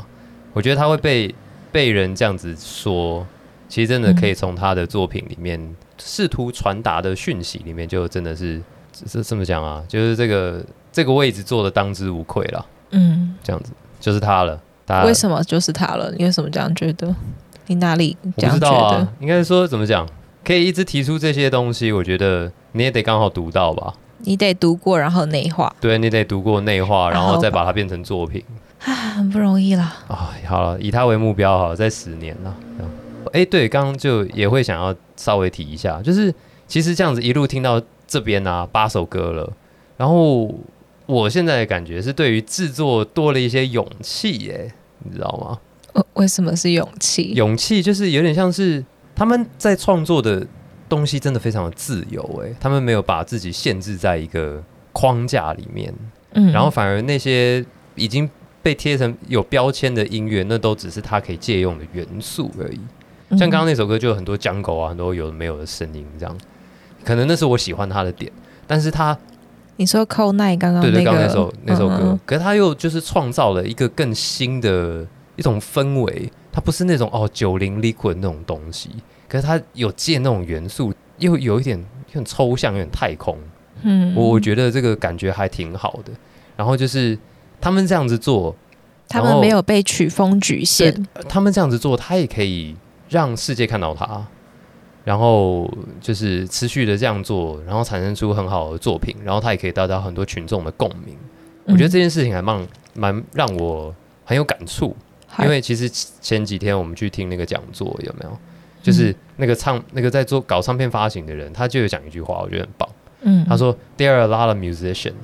[0.52, 1.32] 我觉得他会被
[1.70, 3.24] 被人这样子说，
[3.74, 5.60] 其实真的可以从他的作品里面
[5.98, 8.62] 试图传达的讯息里面，就真的是
[8.92, 14.56] 这这么讲啊，就是这个这个位置做的当之无愧了，嗯，这样子就是他了。
[14.86, 16.12] 大家为什么就是他了？
[16.16, 17.12] 你为什么这样觉得？
[17.66, 18.96] 你哪里我这样觉不知道得？
[18.98, 20.08] 啊，应该说怎么讲，
[20.44, 23.94] 可以一直提出这些东西，我觉得你也得刚好读到吧。
[24.18, 28.40] 你得读过，然后内化，对你得读过内化，然然后后再把它变成作品
[28.84, 29.96] 啊，很不容易啦。
[30.06, 30.30] 啊。
[30.46, 32.54] 好了，以他为目标，好了，在十年了。
[33.34, 36.32] 这样哎，对，刚刚就也会想要稍微提一下，就是
[36.68, 39.52] 其实这样子一路听到这边啊，八首歌了，
[39.96, 40.54] 然后
[41.06, 45.58] 我现在的感觉是对于制作多了一些勇气，耶，你知道吗？
[45.94, 47.32] 为为什么是勇气？
[47.34, 48.84] 勇气就是有点像是
[49.16, 50.46] 他们在创作的
[50.88, 54.62] 东西真的非常的自由，哎，他们没有把自己限制在一个
[54.92, 55.92] 框架里面，
[56.34, 57.64] 嗯然后反而那些
[57.96, 58.30] 已经
[58.62, 62.80] 被贴成有标签的音乐，那都只是他可以借用的元素而已。
[63.30, 63.38] 嗯。
[63.38, 66.36] 像刚刚那首歌就有很多江狗啊，很多有的没有的声音，这样，
[67.04, 68.30] 可能那是我喜欢他的点，
[68.66, 69.16] 但是他
[69.76, 72.20] 你说寇奈刚刚对对，刚刚那首那首歌，嗯。
[72.24, 75.06] 可是他又就是创造了一个更新的
[75.36, 78.90] 一种氛围，它不是那种哦九零 liquid 那种东西，
[79.28, 83.36] 可是他有借那种元素，又有一点有点抽象，有点太空，
[83.82, 86.12] 嗯我我觉得这个感觉还挺好的。
[86.56, 87.18] 然后就是
[87.60, 88.54] 他们这样子做，
[89.08, 92.76] 他们没有被曲风局限，他们这样子做，他也可以
[93.08, 94.26] 让世界看到他，
[95.04, 101.16] 然后就是持续的这样做，然后产生出很好的作品，然后他也可以得到很多群众的共鸣。
[101.64, 103.94] 我觉得这件事情还蛮蛮让我
[104.24, 104.96] 很有感触，
[105.38, 105.88] 嗯因为其实
[106.20, 108.38] 前几天我们去听那个讲座，有没有？
[108.82, 112.88] 就是那个唱那个在做搞唱片发行的人，他就有讲一句话，我觉得很棒。
[113.22, 115.14] 嗯他说：“There are a lot of musicians,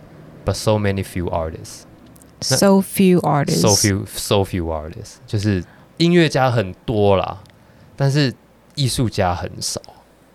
[0.46, 1.82] but so many few artists.
[2.40, 5.16] so few artists，So few, so few artists.
[5.26, 5.62] 就是
[5.98, 7.42] 音乐家很多啦，
[8.00, 8.32] 但是
[8.74, 9.78] 艺术家很少。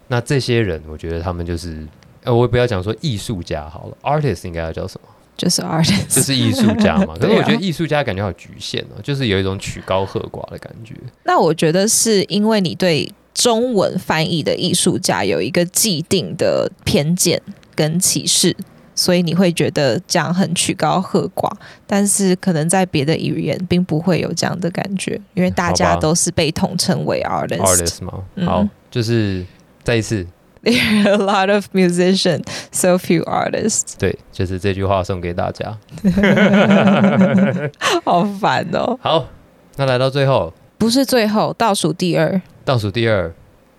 [0.07, 1.83] 那这些人，我觉得他们就是，
[2.23, 5.09] 呃，我不要讲说艺术家好了，artist 应该要叫什么？
[5.35, 7.15] 就是 artist，就是艺术家嘛。
[7.19, 10.93] 可是我觉得艺术家感觉好局限哦，就是有一种曲高和寡的感觉。
[11.23, 17.41] 那我觉得是因为你对中文翻译的艺术家有一个既定的偏见
[17.73, 18.55] 跟歧视，
[18.95, 21.51] 所以你会觉得这样很曲高和寡。
[21.85, 27.59] 但是可能在别的语言并不会有这样的感觉，因为大家都是被统称为 artist。
[27.59, 29.45] artist 嘛，嗯好，就是
[29.83, 30.25] 再一次，
[30.65, 32.41] There are a lot of musicians,
[32.71, 33.93] so few artists。
[33.99, 35.77] 对，就是这句话送给大家。
[38.03, 38.97] 好烦哦！
[38.99, 39.27] 好，
[39.75, 43.31] 那来到最后，不是最后倒数第二，倒数第二，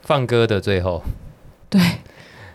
[0.03, 1.03] 放歌的最后
[1.69, 1.81] 对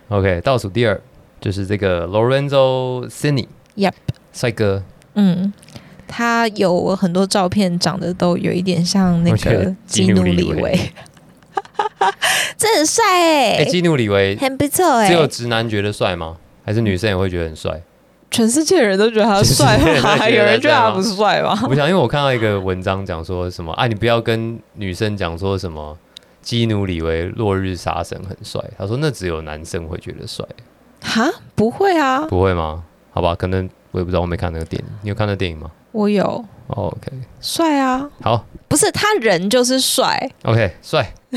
[0.08, 0.98] ，OK，倒数第二
[1.42, 3.92] 就是这个 Lorenzo Cini，Yep
[4.32, 4.82] 帅哥，
[5.14, 5.52] 嗯，
[6.06, 10.62] 他有很多照片长得都有一点像那个基基努里努里维。
[10.62, 10.92] 维，
[12.56, 14.36] 这很帅哎、哎，基努里维。
[14.36, 16.36] 很不错哎、只有直男觉得帅吗？
[16.64, 17.82] 还是女生也会觉得很帅？
[18.30, 19.76] 全世界人都觉得他帅？
[20.30, 21.58] 有人觉得他不帅吗？
[21.68, 25.98] 我想，因为我看到一个文章讲说什么，啊，你不要跟女生讲说什么
[26.40, 30.46] 基努里维落日杀神很帅，他说那只有男生会觉得帅，
[31.02, 32.82] 哈，不会啊，不会吗？
[33.12, 36.44] 好吧，可能我也不知道，我没看那个电影，你有看那电影吗、我有。
[36.68, 38.44] 哦、？OK，帅啊，好。
[38.68, 41.12] 不是他人就是帅，，OK，帅。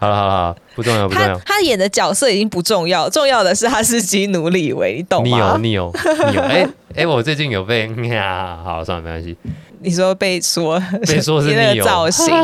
[0.00, 1.38] 好了好了不重要不重要。
[1.46, 5.58] 他演的角色已经不重要，重要的是他是基努里维，你懂你有？
[5.58, 5.92] 你有
[6.26, 9.36] 你有，哎哎，我最近有被呀， 好算了没关系，
[9.78, 11.84] 你说被说被说是你有。
[11.84, 12.26] 个造型，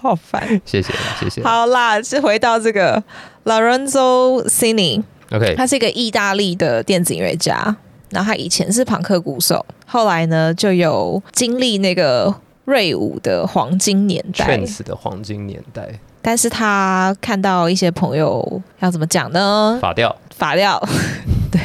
[0.00, 0.60] 好烦。
[0.64, 1.42] 谢谢谢谢。
[1.42, 3.02] 好啦，是回到这个
[3.44, 7.76] Lorenzo Cini，，OK，他是一个意大利的电子音乐家，
[8.10, 12.34] 然后他以前是朋克鼓手，后来呢就有经历那个
[12.64, 15.88] 瑞舞的黄金年代，Trance 的黄金年代，
[16.22, 19.78] 但是他看到一些朋友要怎么讲呢？
[19.80, 20.14] 法掉。
[20.36, 20.80] 法掉，
[21.50, 21.60] 对，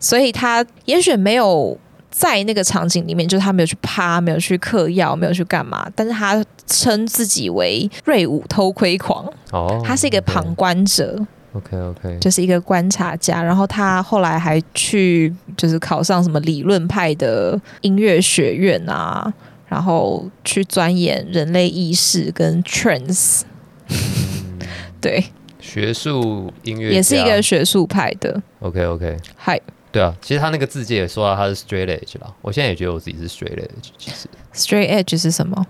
[0.00, 1.76] 所以他也许没有
[2.10, 11.18] 在那个场景里面，就是他没有去趴，没有去嗑药，没有去干嘛，但是他称自己为瑞武偷窥狂，哦，他是一个旁观者
[11.54, 13.42] ，OK OK，就是一个观察家。
[13.42, 19.32] 然后他后来还去就是考上什么理论派的音乐学院啊，
[19.66, 23.42] 然后去钻研人类意识跟 trance，
[25.00, 25.24] 对，
[25.58, 28.40] 学术音乐也是一家个学术派的。
[28.60, 29.60] OK OK，嗨
[29.90, 34.28] 对啊，其实他那个字界也说到他是 straight edge 啦，我现在也觉得我自己是 straight edge，其实。
[34.54, 35.66] ，straight edge 是什么？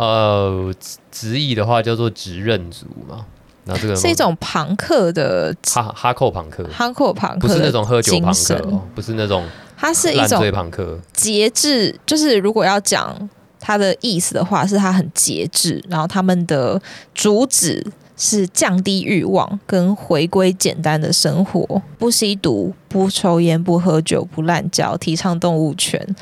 [0.00, 3.26] 呃，直直译的话叫做直刃族嘛，
[3.64, 9.46] 那这个是一种朋克的哈哈扣朋克，哈扣朋克，不是那种喝酒朋克哦，不是那种
[9.76, 10.98] 它是一种朋克。
[11.12, 13.14] 节制，就是如果要讲
[13.58, 16.80] 它的意思的话，是它很节制，然后他们的
[17.14, 17.86] 主旨
[18.16, 26.16] 是降低欲望跟回归简单的生活，不吸毒、不抽烟、不喝酒、不滥交，提倡动物权，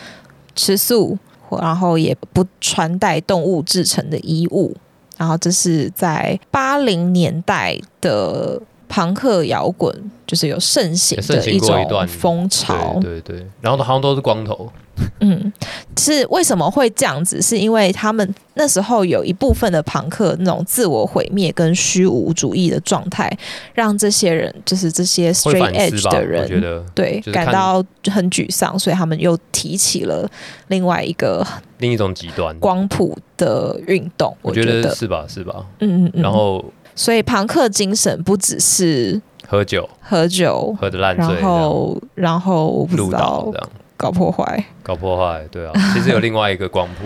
[0.56, 1.16] 吃素，
[1.60, 4.76] 然后也不穿戴动物制成的衣物。
[5.16, 9.94] 然后这是在八零年代的朋克摇滚，
[10.26, 12.98] 就是有盛行的一种风潮。
[13.00, 14.70] 对对对，然后好像都是光头，
[15.20, 15.52] 嗯，
[15.96, 17.40] 是为什么会这样子？
[17.40, 23.30] 是因为他们那时候有一部分的朋克那种自我毁灭跟虚无主义的状态，
[23.74, 26.02] 让这些人就是这些 straight edge？
[26.10, 30.28] 的我觉人，得对就是感到很沮丧，所以他们又提起了
[30.68, 31.46] 另外一个
[31.78, 34.36] 另一种极端，光谱的运动。
[34.42, 35.24] 我我觉得，得是吧？
[35.28, 35.64] 是吧？
[35.80, 36.22] 嗯嗯嗯。
[36.22, 36.64] 然后
[36.98, 43.70] 所以朋克精神不只是喝酒喝酒，喝的烂醉，然后然后我不路知道这样。
[43.96, 47.04] 搞破坏，搞破坏，对啊， 其实有另外一个光谱，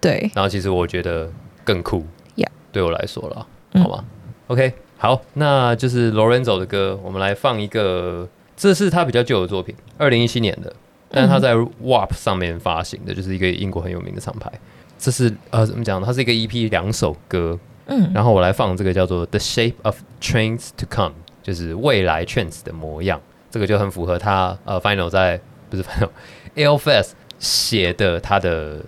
[0.00, 1.30] 对，然后其实我觉得
[1.62, 2.04] 更酷
[2.36, 3.82] Yeah 对我来说啦，嗯。
[3.82, 4.04] 好吗
[4.46, 8.26] ？OK，好，那就是 Lorenzo 的歌，我们来放一个，
[8.56, 10.72] 这是他比较旧的作品，二零一七年的，
[11.10, 14.50] 但是他在 WAP 上面发行的，就是一个英国很有名的厂牌。
[14.98, 16.06] 这是呃怎么讲呢？
[16.06, 21.10] 它是一个 EP 两首歌，嗯然后我来放这个叫做《The Shape of Trains to Come》，
[21.42, 23.20] 就是未来 Trends 的模样，
[23.50, 28.80] 这个就很符合他呃 Final 在不是 Final，Alfest 写的他的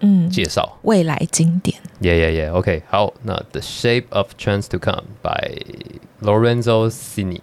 [0.00, 0.78] 嗯，介绍。
[0.82, 1.76] 未来经典。
[2.00, 5.60] Yeah yeah yeah，OK，好，那《The Shape of Trains to Come》by
[6.22, 7.40] Lorenzo Cini。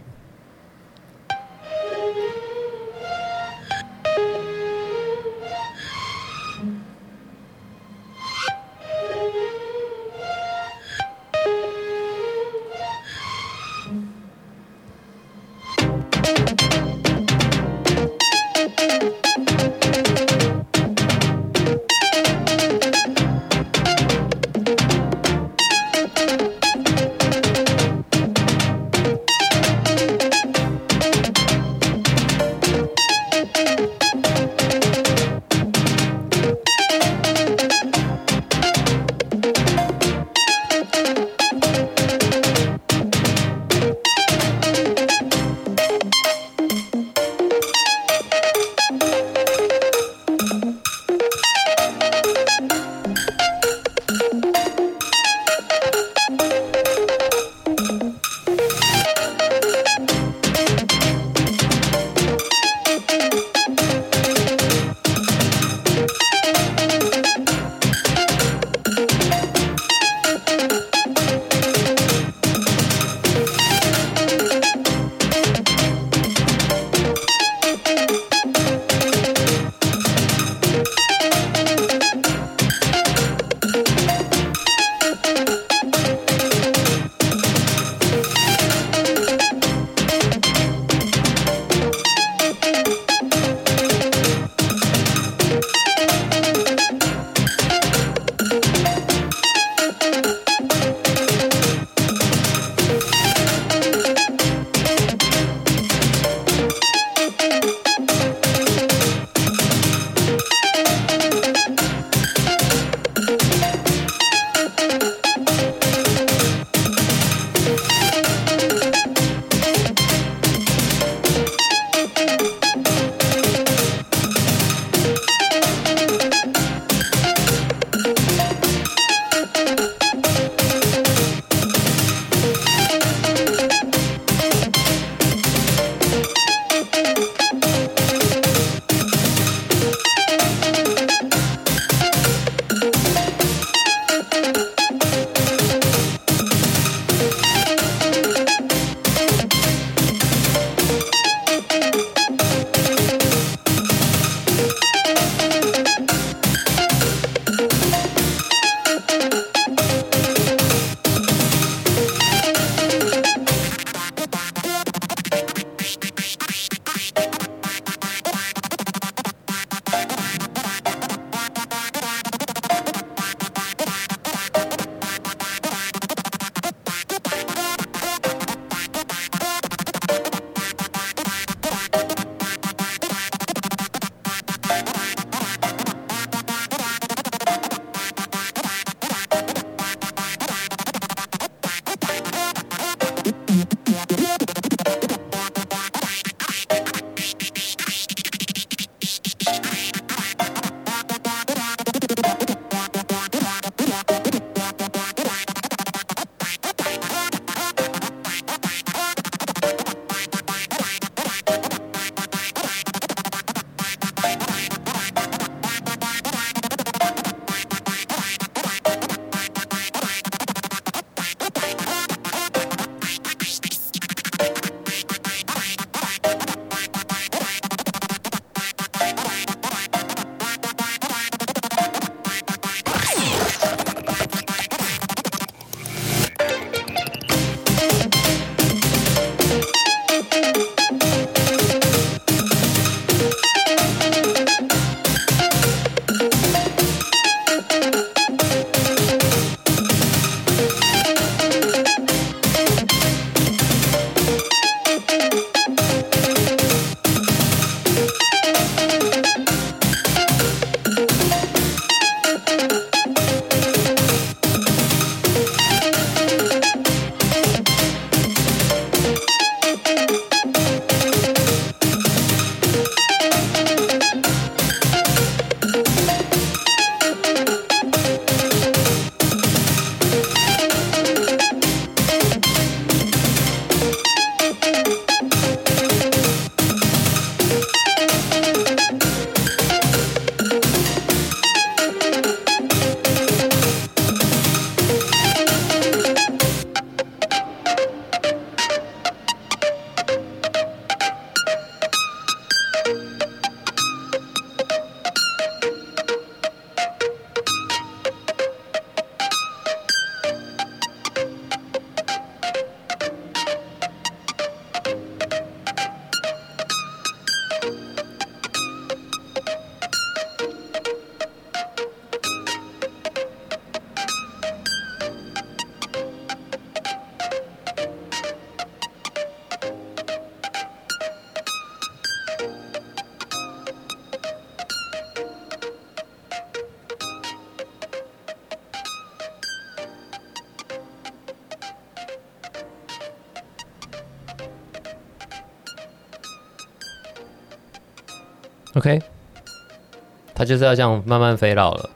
[350.46, 351.90] 他就是要这样慢慢飞老了。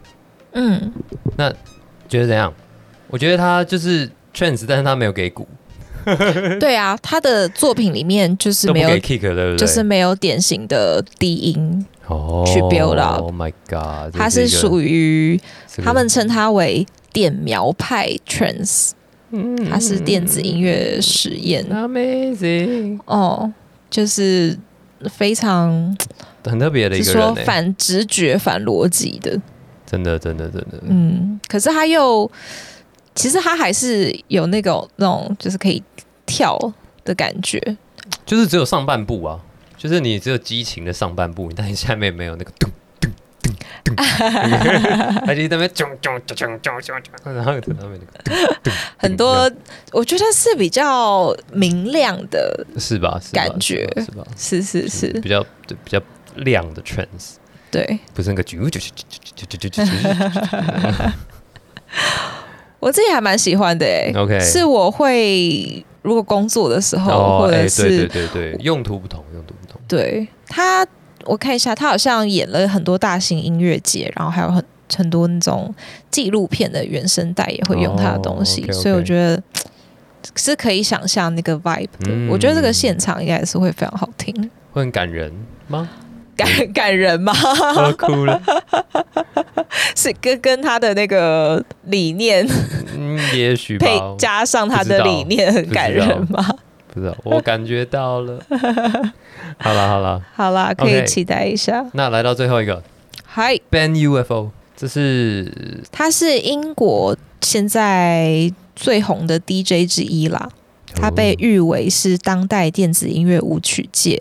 [0.53, 0.91] 嗯，
[1.37, 1.51] 那
[2.07, 2.51] 觉得怎样？
[3.07, 5.47] 我觉得他就是 trance，但是他没有给鼓，
[6.59, 9.55] 对啊，他的作品里面就是没有 kick，对不对？
[9.57, 15.41] 就是没有典型的低音，哦去 build up Oh my god，他是属于于
[15.83, 18.91] 他们称他为电描派 trance，
[19.31, 21.63] 它嗯是电子音乐实验。
[21.69, 23.51] Amazing，哦，
[23.91, 24.57] 就是
[25.09, 25.95] 非常
[26.45, 29.39] 很特别的一个人欸反直觉、反逻辑的，
[29.85, 32.29] 真的真的真的，嗯，可是他又
[33.15, 35.83] 其实他还是有那种那种就是可以
[36.25, 36.57] 跳
[37.03, 37.59] 的感觉，
[38.25, 39.39] 就是只有上半部啊，
[39.77, 42.69] 就是你只有激情的上半部，但你下面没有那个咚
[42.99, 43.11] 咚
[43.83, 43.95] 咚咚，
[45.25, 46.81] 他就在那边咚咚咚咚咚
[47.23, 49.51] 咚，然后在那边那个咚很多
[49.91, 53.19] 我觉得是比较明亮的，是吧？
[53.33, 54.23] 感觉是吧？
[54.37, 55.99] 是是是，比较对比较
[56.39, 57.35] 亮的 trance，
[57.71, 58.43] 对，不是那个，
[62.79, 64.11] 我自己还蛮喜欢的诶。
[64.15, 69.79] OK，是我会如果工作的时候，或者是对对对对，用途不同，用途不同。
[69.87, 70.87] 对，他
[71.25, 74.63] 我看一下，他好像演了很多大型音乐节，然后还有很
[74.95, 75.73] 很多那种
[76.09, 79.41] 纪录片的原声带也会用他的东西，所以我觉得
[80.35, 81.89] 是可以想象那个 vibe。
[82.29, 84.33] 我觉得这个现场应该是会非常好听，
[84.71, 85.31] 会很感人
[85.67, 85.89] 吗？
[86.39, 87.33] 感感人吗？
[87.75, 88.41] 我哭了。
[89.95, 92.47] 是跟跟他的那个理念
[92.97, 96.43] 嗯，也许配，加上他的理念很感人吗？
[96.93, 98.39] 不知道，我感觉到了。
[99.59, 101.85] 好了好了，好啦，可以期待一下。
[101.93, 102.81] 那来到最后一个
[103.25, 110.49] 嗨，Ben UFO，这是他是英国现在最红的 DJ 之一啦。
[110.95, 114.19] 他被誉为是当代电子音乐舞曲界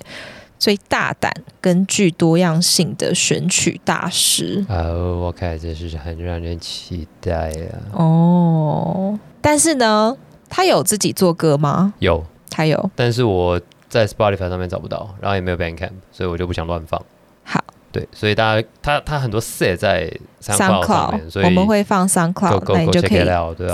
[0.58, 7.78] 最大胆跟具多样性的选曲大师哦，我看这是很让人期待啊。
[7.92, 9.18] 哦。
[9.40, 10.16] 但是呢，
[10.48, 11.94] 他有自己做歌吗？
[12.00, 12.90] 有，他有。
[12.96, 17.00] 但是我在 Spotify 上面找不到，然后也没有 Bandcamp，所以我就不想乱放。
[17.44, 23.24] 好对，所以大家他他很多 set 在 SoundCloud 上面，所以我们会放 go SoundCloud，go 那你就可以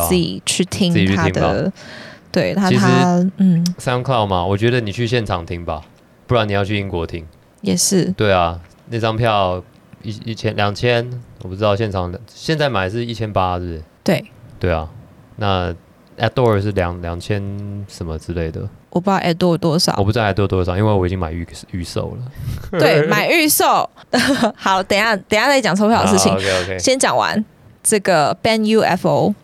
[0.08, 0.14] 自。
[0.14, 1.72] 己去听他的。
[2.30, 5.82] 对他，其实他嗯，SoundCloud 嘛，我觉得你去现场听吧，
[6.26, 7.26] 不然你要去英国听。
[7.60, 8.60] 也是对啊，
[8.90, 9.62] 那张票
[10.02, 11.08] 一一千两千，
[11.42, 13.82] 我不知道现场的现在买是一千八，是不是？
[14.02, 14.24] 对。
[14.60, 14.88] 对啊，
[15.36, 15.74] 那
[16.18, 17.42] Adore 是两两千
[17.88, 22.32] 什么之类的，我不知道 Edo 有多少我，不知道 Adore 多少，因为我已经买预预售了。
[22.78, 23.88] 对，买预售。
[24.56, 26.32] 好，等一下等一下再讲抽票的事情。
[26.32, 27.44] OK OK，先讲完
[27.82, 29.34] 这个 Ben UFO，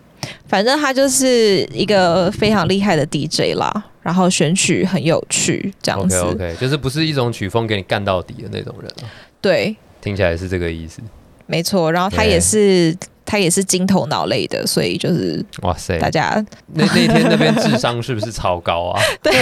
[0.47, 6.21] 反正他就是一个非常厉害的 DJ 啦，然后选曲很有趣，这样 OK 子。
[6.21, 9.09] OK，就是不是一种曲风给你干到底的那种人啊，
[9.41, 11.01] 对，听起来是这个意思。
[11.47, 11.91] 没错。
[11.91, 12.97] 然后他也是
[13.27, 16.45] 他也是金头脑类的，所以就是哇塞，大家
[16.75, 19.03] 那那天那边智商是不是超高啊？
[19.23, 19.33] 对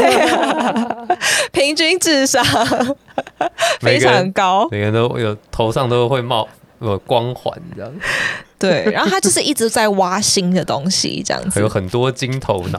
[1.52, 2.44] 平均智商
[3.80, 4.68] 非常高。
[4.70, 6.48] 每个人都有头上都会冒
[6.78, 7.92] 呃光环这样，
[8.58, 11.68] 对，然后他就是一直在挖新的东西，这样子还 有。
[11.68, 12.78] 很多金头脑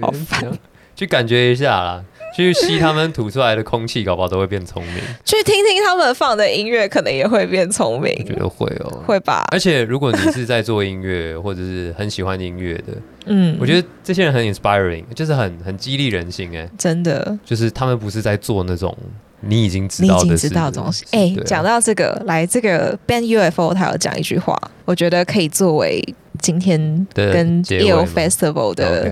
[0.00, 0.58] 好边，这样
[1.00, 2.04] 去感觉一下啦，
[2.36, 4.96] 去吸他们吐出来的空气，搞不好都会变聪明。
[5.24, 9.02] 去听听他们放的音乐，可能也会变聪明我觉，得会哦。
[9.06, 9.42] 会吧？
[9.50, 12.92] 而且如果你是在做音乐，或者是很喜欢音乐的，
[13.24, 16.68] 嗯，我觉得这些人很 inspiring，就是很很激励人心哎。
[16.76, 17.38] 真的。
[17.46, 18.94] 就是他们不是在做那种
[19.40, 21.06] 你已经知道的已经知道的东西。
[21.12, 26.04] 哎、讲到这个，来这个 Band UFO，他有讲一句话，我觉得可以作为
[26.40, 29.10] 今天的跟 EO 吗 Festival 的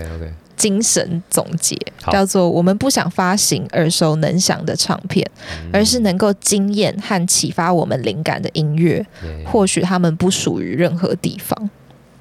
[0.59, 1.74] 精神总结，
[2.12, 5.24] 叫做“我们不想发行耳熟能详的唱片，
[5.64, 9.06] 嗯而是能够惊艳和启发我们灵感的音乐。
[9.46, 11.70] 或许他们不属于任何地方。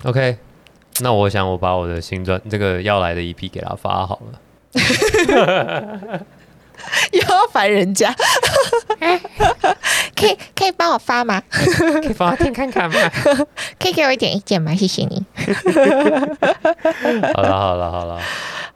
[0.03, 0.37] OK。
[0.99, 4.39] 那我想我把我的新专这个要来的 EP 给他发好了。
[7.11, 8.13] 又要烦人家，
[10.15, 11.41] 可以可以帮我发吗？
[11.49, 12.99] 可以发听看看吗？
[13.79, 14.73] 可以给我一点意见吗？
[14.75, 15.23] 谢谢你。
[17.33, 18.19] 好了好了好了，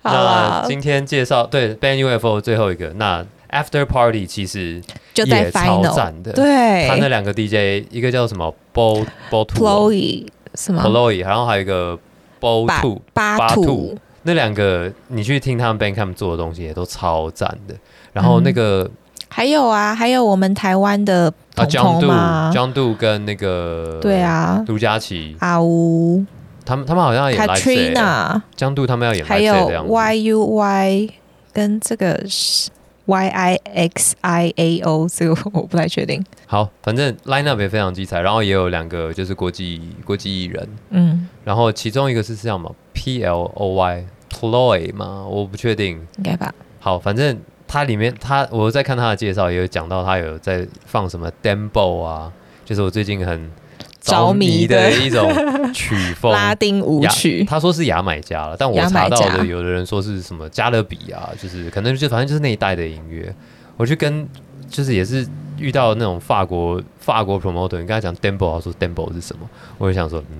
[0.03, 4.81] 那今天介绍对 Band UFO 最后一个，那 After Party 其实
[5.13, 11.97] 就在也超 Final 赞的，对，他那两个 DJ 一个叫什么？Bo Bo Two Chloe 什么？Chloe，然后还有一个
[12.39, 17.75] Bo 巴 Two 巴巴土兔，那两个你去听他们 Bandcamp 做的东西也都超赞的。
[18.13, 18.89] 然后那个、
[19.29, 26.25] 还有啊，还有我们台湾的啊彤 John 彤嘛，Do John Do 跟那个对啊，卢佳琪，阿乌、
[26.65, 29.91] 他们他们好像要演 live set，Katrina，John Do 他们要演还有这样子。
[29.91, 31.09] Y U Y
[31.53, 32.69] 跟这个是
[33.05, 36.23] Y I X I A O，这个我不太确定。
[36.45, 45.25] 好，反正 line up 也非常精彩，然后也有两个就是国际国际艺人，嗯，然后其中一个是叫什么 P L O Y Ploy 吗？
[45.27, 45.99] 我不确定。
[46.17, 46.53] 应该吧。
[46.79, 52.31] 好，反正它里面它我在看它的介绍，也有讲到它有在放什么 Dembo 啊，
[52.65, 53.51] 就是我最近很
[53.99, 55.31] 着迷的的一种
[55.73, 56.31] 曲风。
[56.31, 63.33] 拉丁舞曲，他说是牙买加了，但我查到的有的人说是什么加勒比啊，就是可能就反正就是那一代的音乐。
[63.77, 64.27] 我去跟
[64.69, 65.27] 就是也是
[65.57, 69.47] 遇到那种法国法国 promoter，你跟他讲 dembo，他说 dembo 是什么，
[69.77, 70.37] 我就想说，嗯，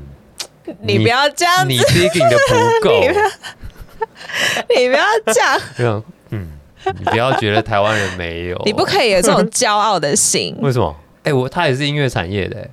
[0.82, 3.02] 你不要这样子，你 digging 的不够，
[4.76, 6.48] 你不要这样， 嗯，
[7.00, 10.56] 你不要觉得台湾人没有，你不可以有这种骄傲的心。
[10.62, 10.96] 为什么？
[11.24, 12.70] 哎、我他也是音乐产业的、欸，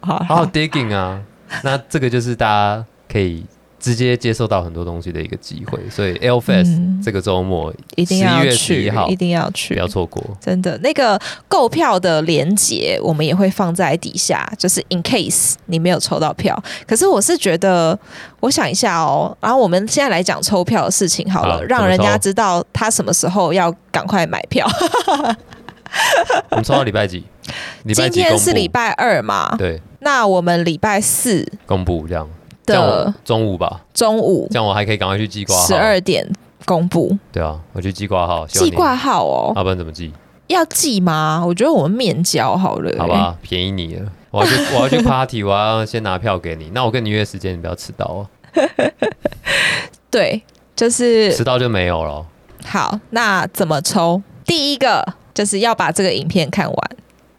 [0.00, 1.20] 好好 digging 啊，
[1.62, 3.46] 那这个就是大家可以
[3.78, 9.86] 直接接受到很多东西的一个机会，所以 L Fest、嗯这个周末一定要11月去11号，一定要去不要。
[9.86, 10.22] 错过。
[10.40, 16.60] 真的，那个购票的链接我们也会放在底下，就是 in case 你没有抽到票。
[16.86, 17.96] 可是我是觉得，
[18.40, 24.66] 我想一下哦，然后我们现在来讲抽票的事情好了，好让人家知道他什么时候要赶快买票。
[26.50, 27.24] 我们抽到礼拜几？
[27.94, 28.36] 今天？
[28.36, 32.28] 是礼拜二嘛，对，那我们礼拜四公布这样，
[32.66, 35.66] 这样我的中午吧，中午这样我还可以赶快去记挂号。
[35.66, 36.28] 十二点
[36.64, 40.12] 公布对啊，我去记挂号，希望你挂号哦，要不然怎么记？
[40.48, 41.42] 要记吗？
[41.46, 44.10] 我觉得我们面交好了、好吧，便宜你了。
[44.30, 46.70] 我要去， 我要去 party，我要先拿票给你。
[46.74, 48.26] 那我跟你约时间，你不要迟到哦，
[50.10, 50.42] 对，
[50.74, 52.24] 就是迟到就没有了。
[52.64, 54.22] 好，那怎么抽？
[54.44, 56.90] 第一个就是要把这个影片看完。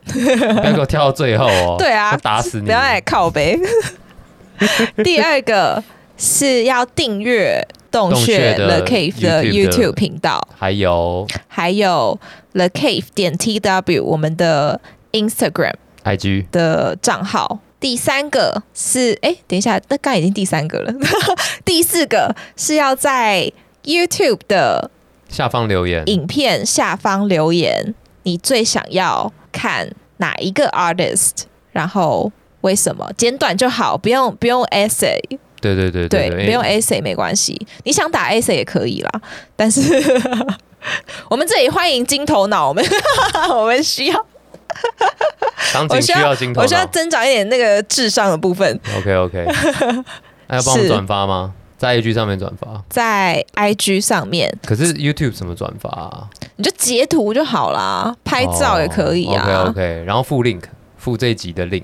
[0.06, 1.76] 不要给我跳到最后哦。
[1.80, 2.72] 对啊要打死你不！
[2.72, 3.60] 要来靠背。
[5.04, 5.84] 第二个
[6.18, 12.20] 是要订阅洞洞穴穴的 The Cave 的 YouTube 频道，还有还有
[12.54, 14.80] The Cave 点 TW 我们的
[15.12, 17.60] Instagram IG 的账号。
[17.80, 20.92] 第三个是，哎，等一下，那刚刚已经第三个了。
[21.64, 23.52] 第四个是要在
[23.84, 24.90] YouTube 的
[25.30, 27.94] 下方留言，影片下方留言，
[28.24, 32.32] 你最想要看哪一个 artist，然后
[32.68, 33.10] 为什么？
[33.18, 35.18] 简短就好，不用不用 essay，
[35.62, 39.22] 对对对对，不用 essay 没关系，你想打 essay 也可以啦。
[39.56, 39.82] 但是
[41.32, 42.84] 我们这里欢迎金头脑，我们
[43.50, 44.26] 我们需要，
[45.72, 46.86] 场景需我需要要金头我需要。
[46.88, 49.46] 增长一点那个智商的部分，OK OK，
[50.48, 51.54] 那要帮我转发吗？
[51.78, 52.84] 在 IG 上面转发。
[52.90, 56.28] 在 IG 上面可是 YouTube 怎么转发啊？
[56.56, 59.44] 你就截图就好啦，拍照也可以啊。
[59.44, 60.64] OK OK，然后附 link，
[60.98, 61.84] 附这一集的 link，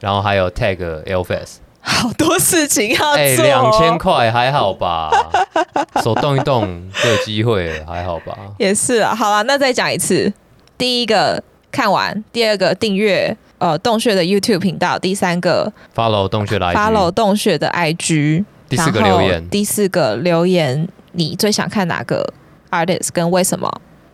[0.00, 1.56] 然后还有 tag LFS。
[1.80, 5.08] 好多事情要做、哦，哎，两千块还好吧？
[6.02, 8.36] 手动一动就有机会了，还好吧？
[8.58, 10.32] 也是啊，好了，那再讲一次。
[10.76, 11.40] 第一个
[11.70, 22.34] 看完，第二个订阅呃洞穴的 YouTube 频道，第三个 Follow 洞穴来 follow 洞穴的 IG，第四个留言，第四个留言你最想看哪个
[22.70, 23.70] artist 跟为什么？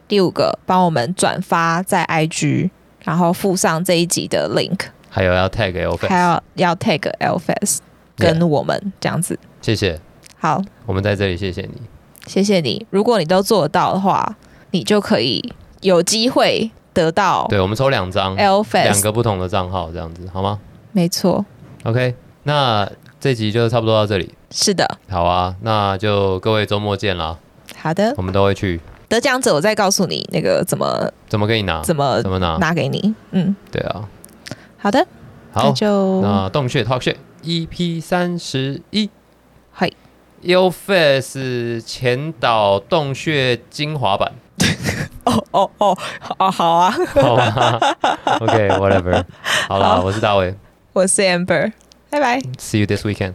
[0.06, 2.68] 第五个帮我们转发在 IG，
[3.02, 4.78] 然后附上这一集的 link，
[5.14, 7.80] 还有要 tag LFS，还要要 tag Lfest
[8.16, 9.38] 跟我们这样子。
[9.60, 10.00] 谢谢，
[10.38, 11.82] 好，我们在这里谢谢你。
[12.26, 12.86] 谢谢你。
[12.88, 14.34] 如果你都做得到的话，
[14.70, 15.52] 你就可以
[15.82, 20.58] 有机会得到对，我们抽两张，Lfest 两个不同的账号，这样子好吗
[20.92, 21.44] 没错
[21.84, 22.14] ，？OK，
[22.44, 22.90] 那
[23.20, 24.34] 这集就差不多到这里。
[24.50, 24.98] 是的。
[25.10, 27.36] 好啊，那就各位周末见啦，
[27.76, 28.80] 好的，我们都会去。
[29.08, 31.82] 得奖者我再告诉你那个怎么怎么给你拿？
[31.82, 32.56] 怎么怎么拿？
[32.56, 33.14] 拿给你。
[33.32, 34.08] 嗯，对啊，
[34.82, 35.06] 好的，
[35.54, 39.08] 那好，就那洞穴 Talk 穴 EP 三十一
[39.72, 39.94] 嘿
[40.40, 44.32] U Face 前导洞穴精华版，
[45.24, 45.98] 哦哦哦
[46.38, 47.78] 哦好啊，好啊
[48.40, 49.24] ？OK，whatever。
[49.68, 50.52] 好啦，好我是大卫
[50.92, 51.72] 我是 Amber，
[52.10, 52.40] 拜拜。
[52.58, 53.34] ，See you this weekend。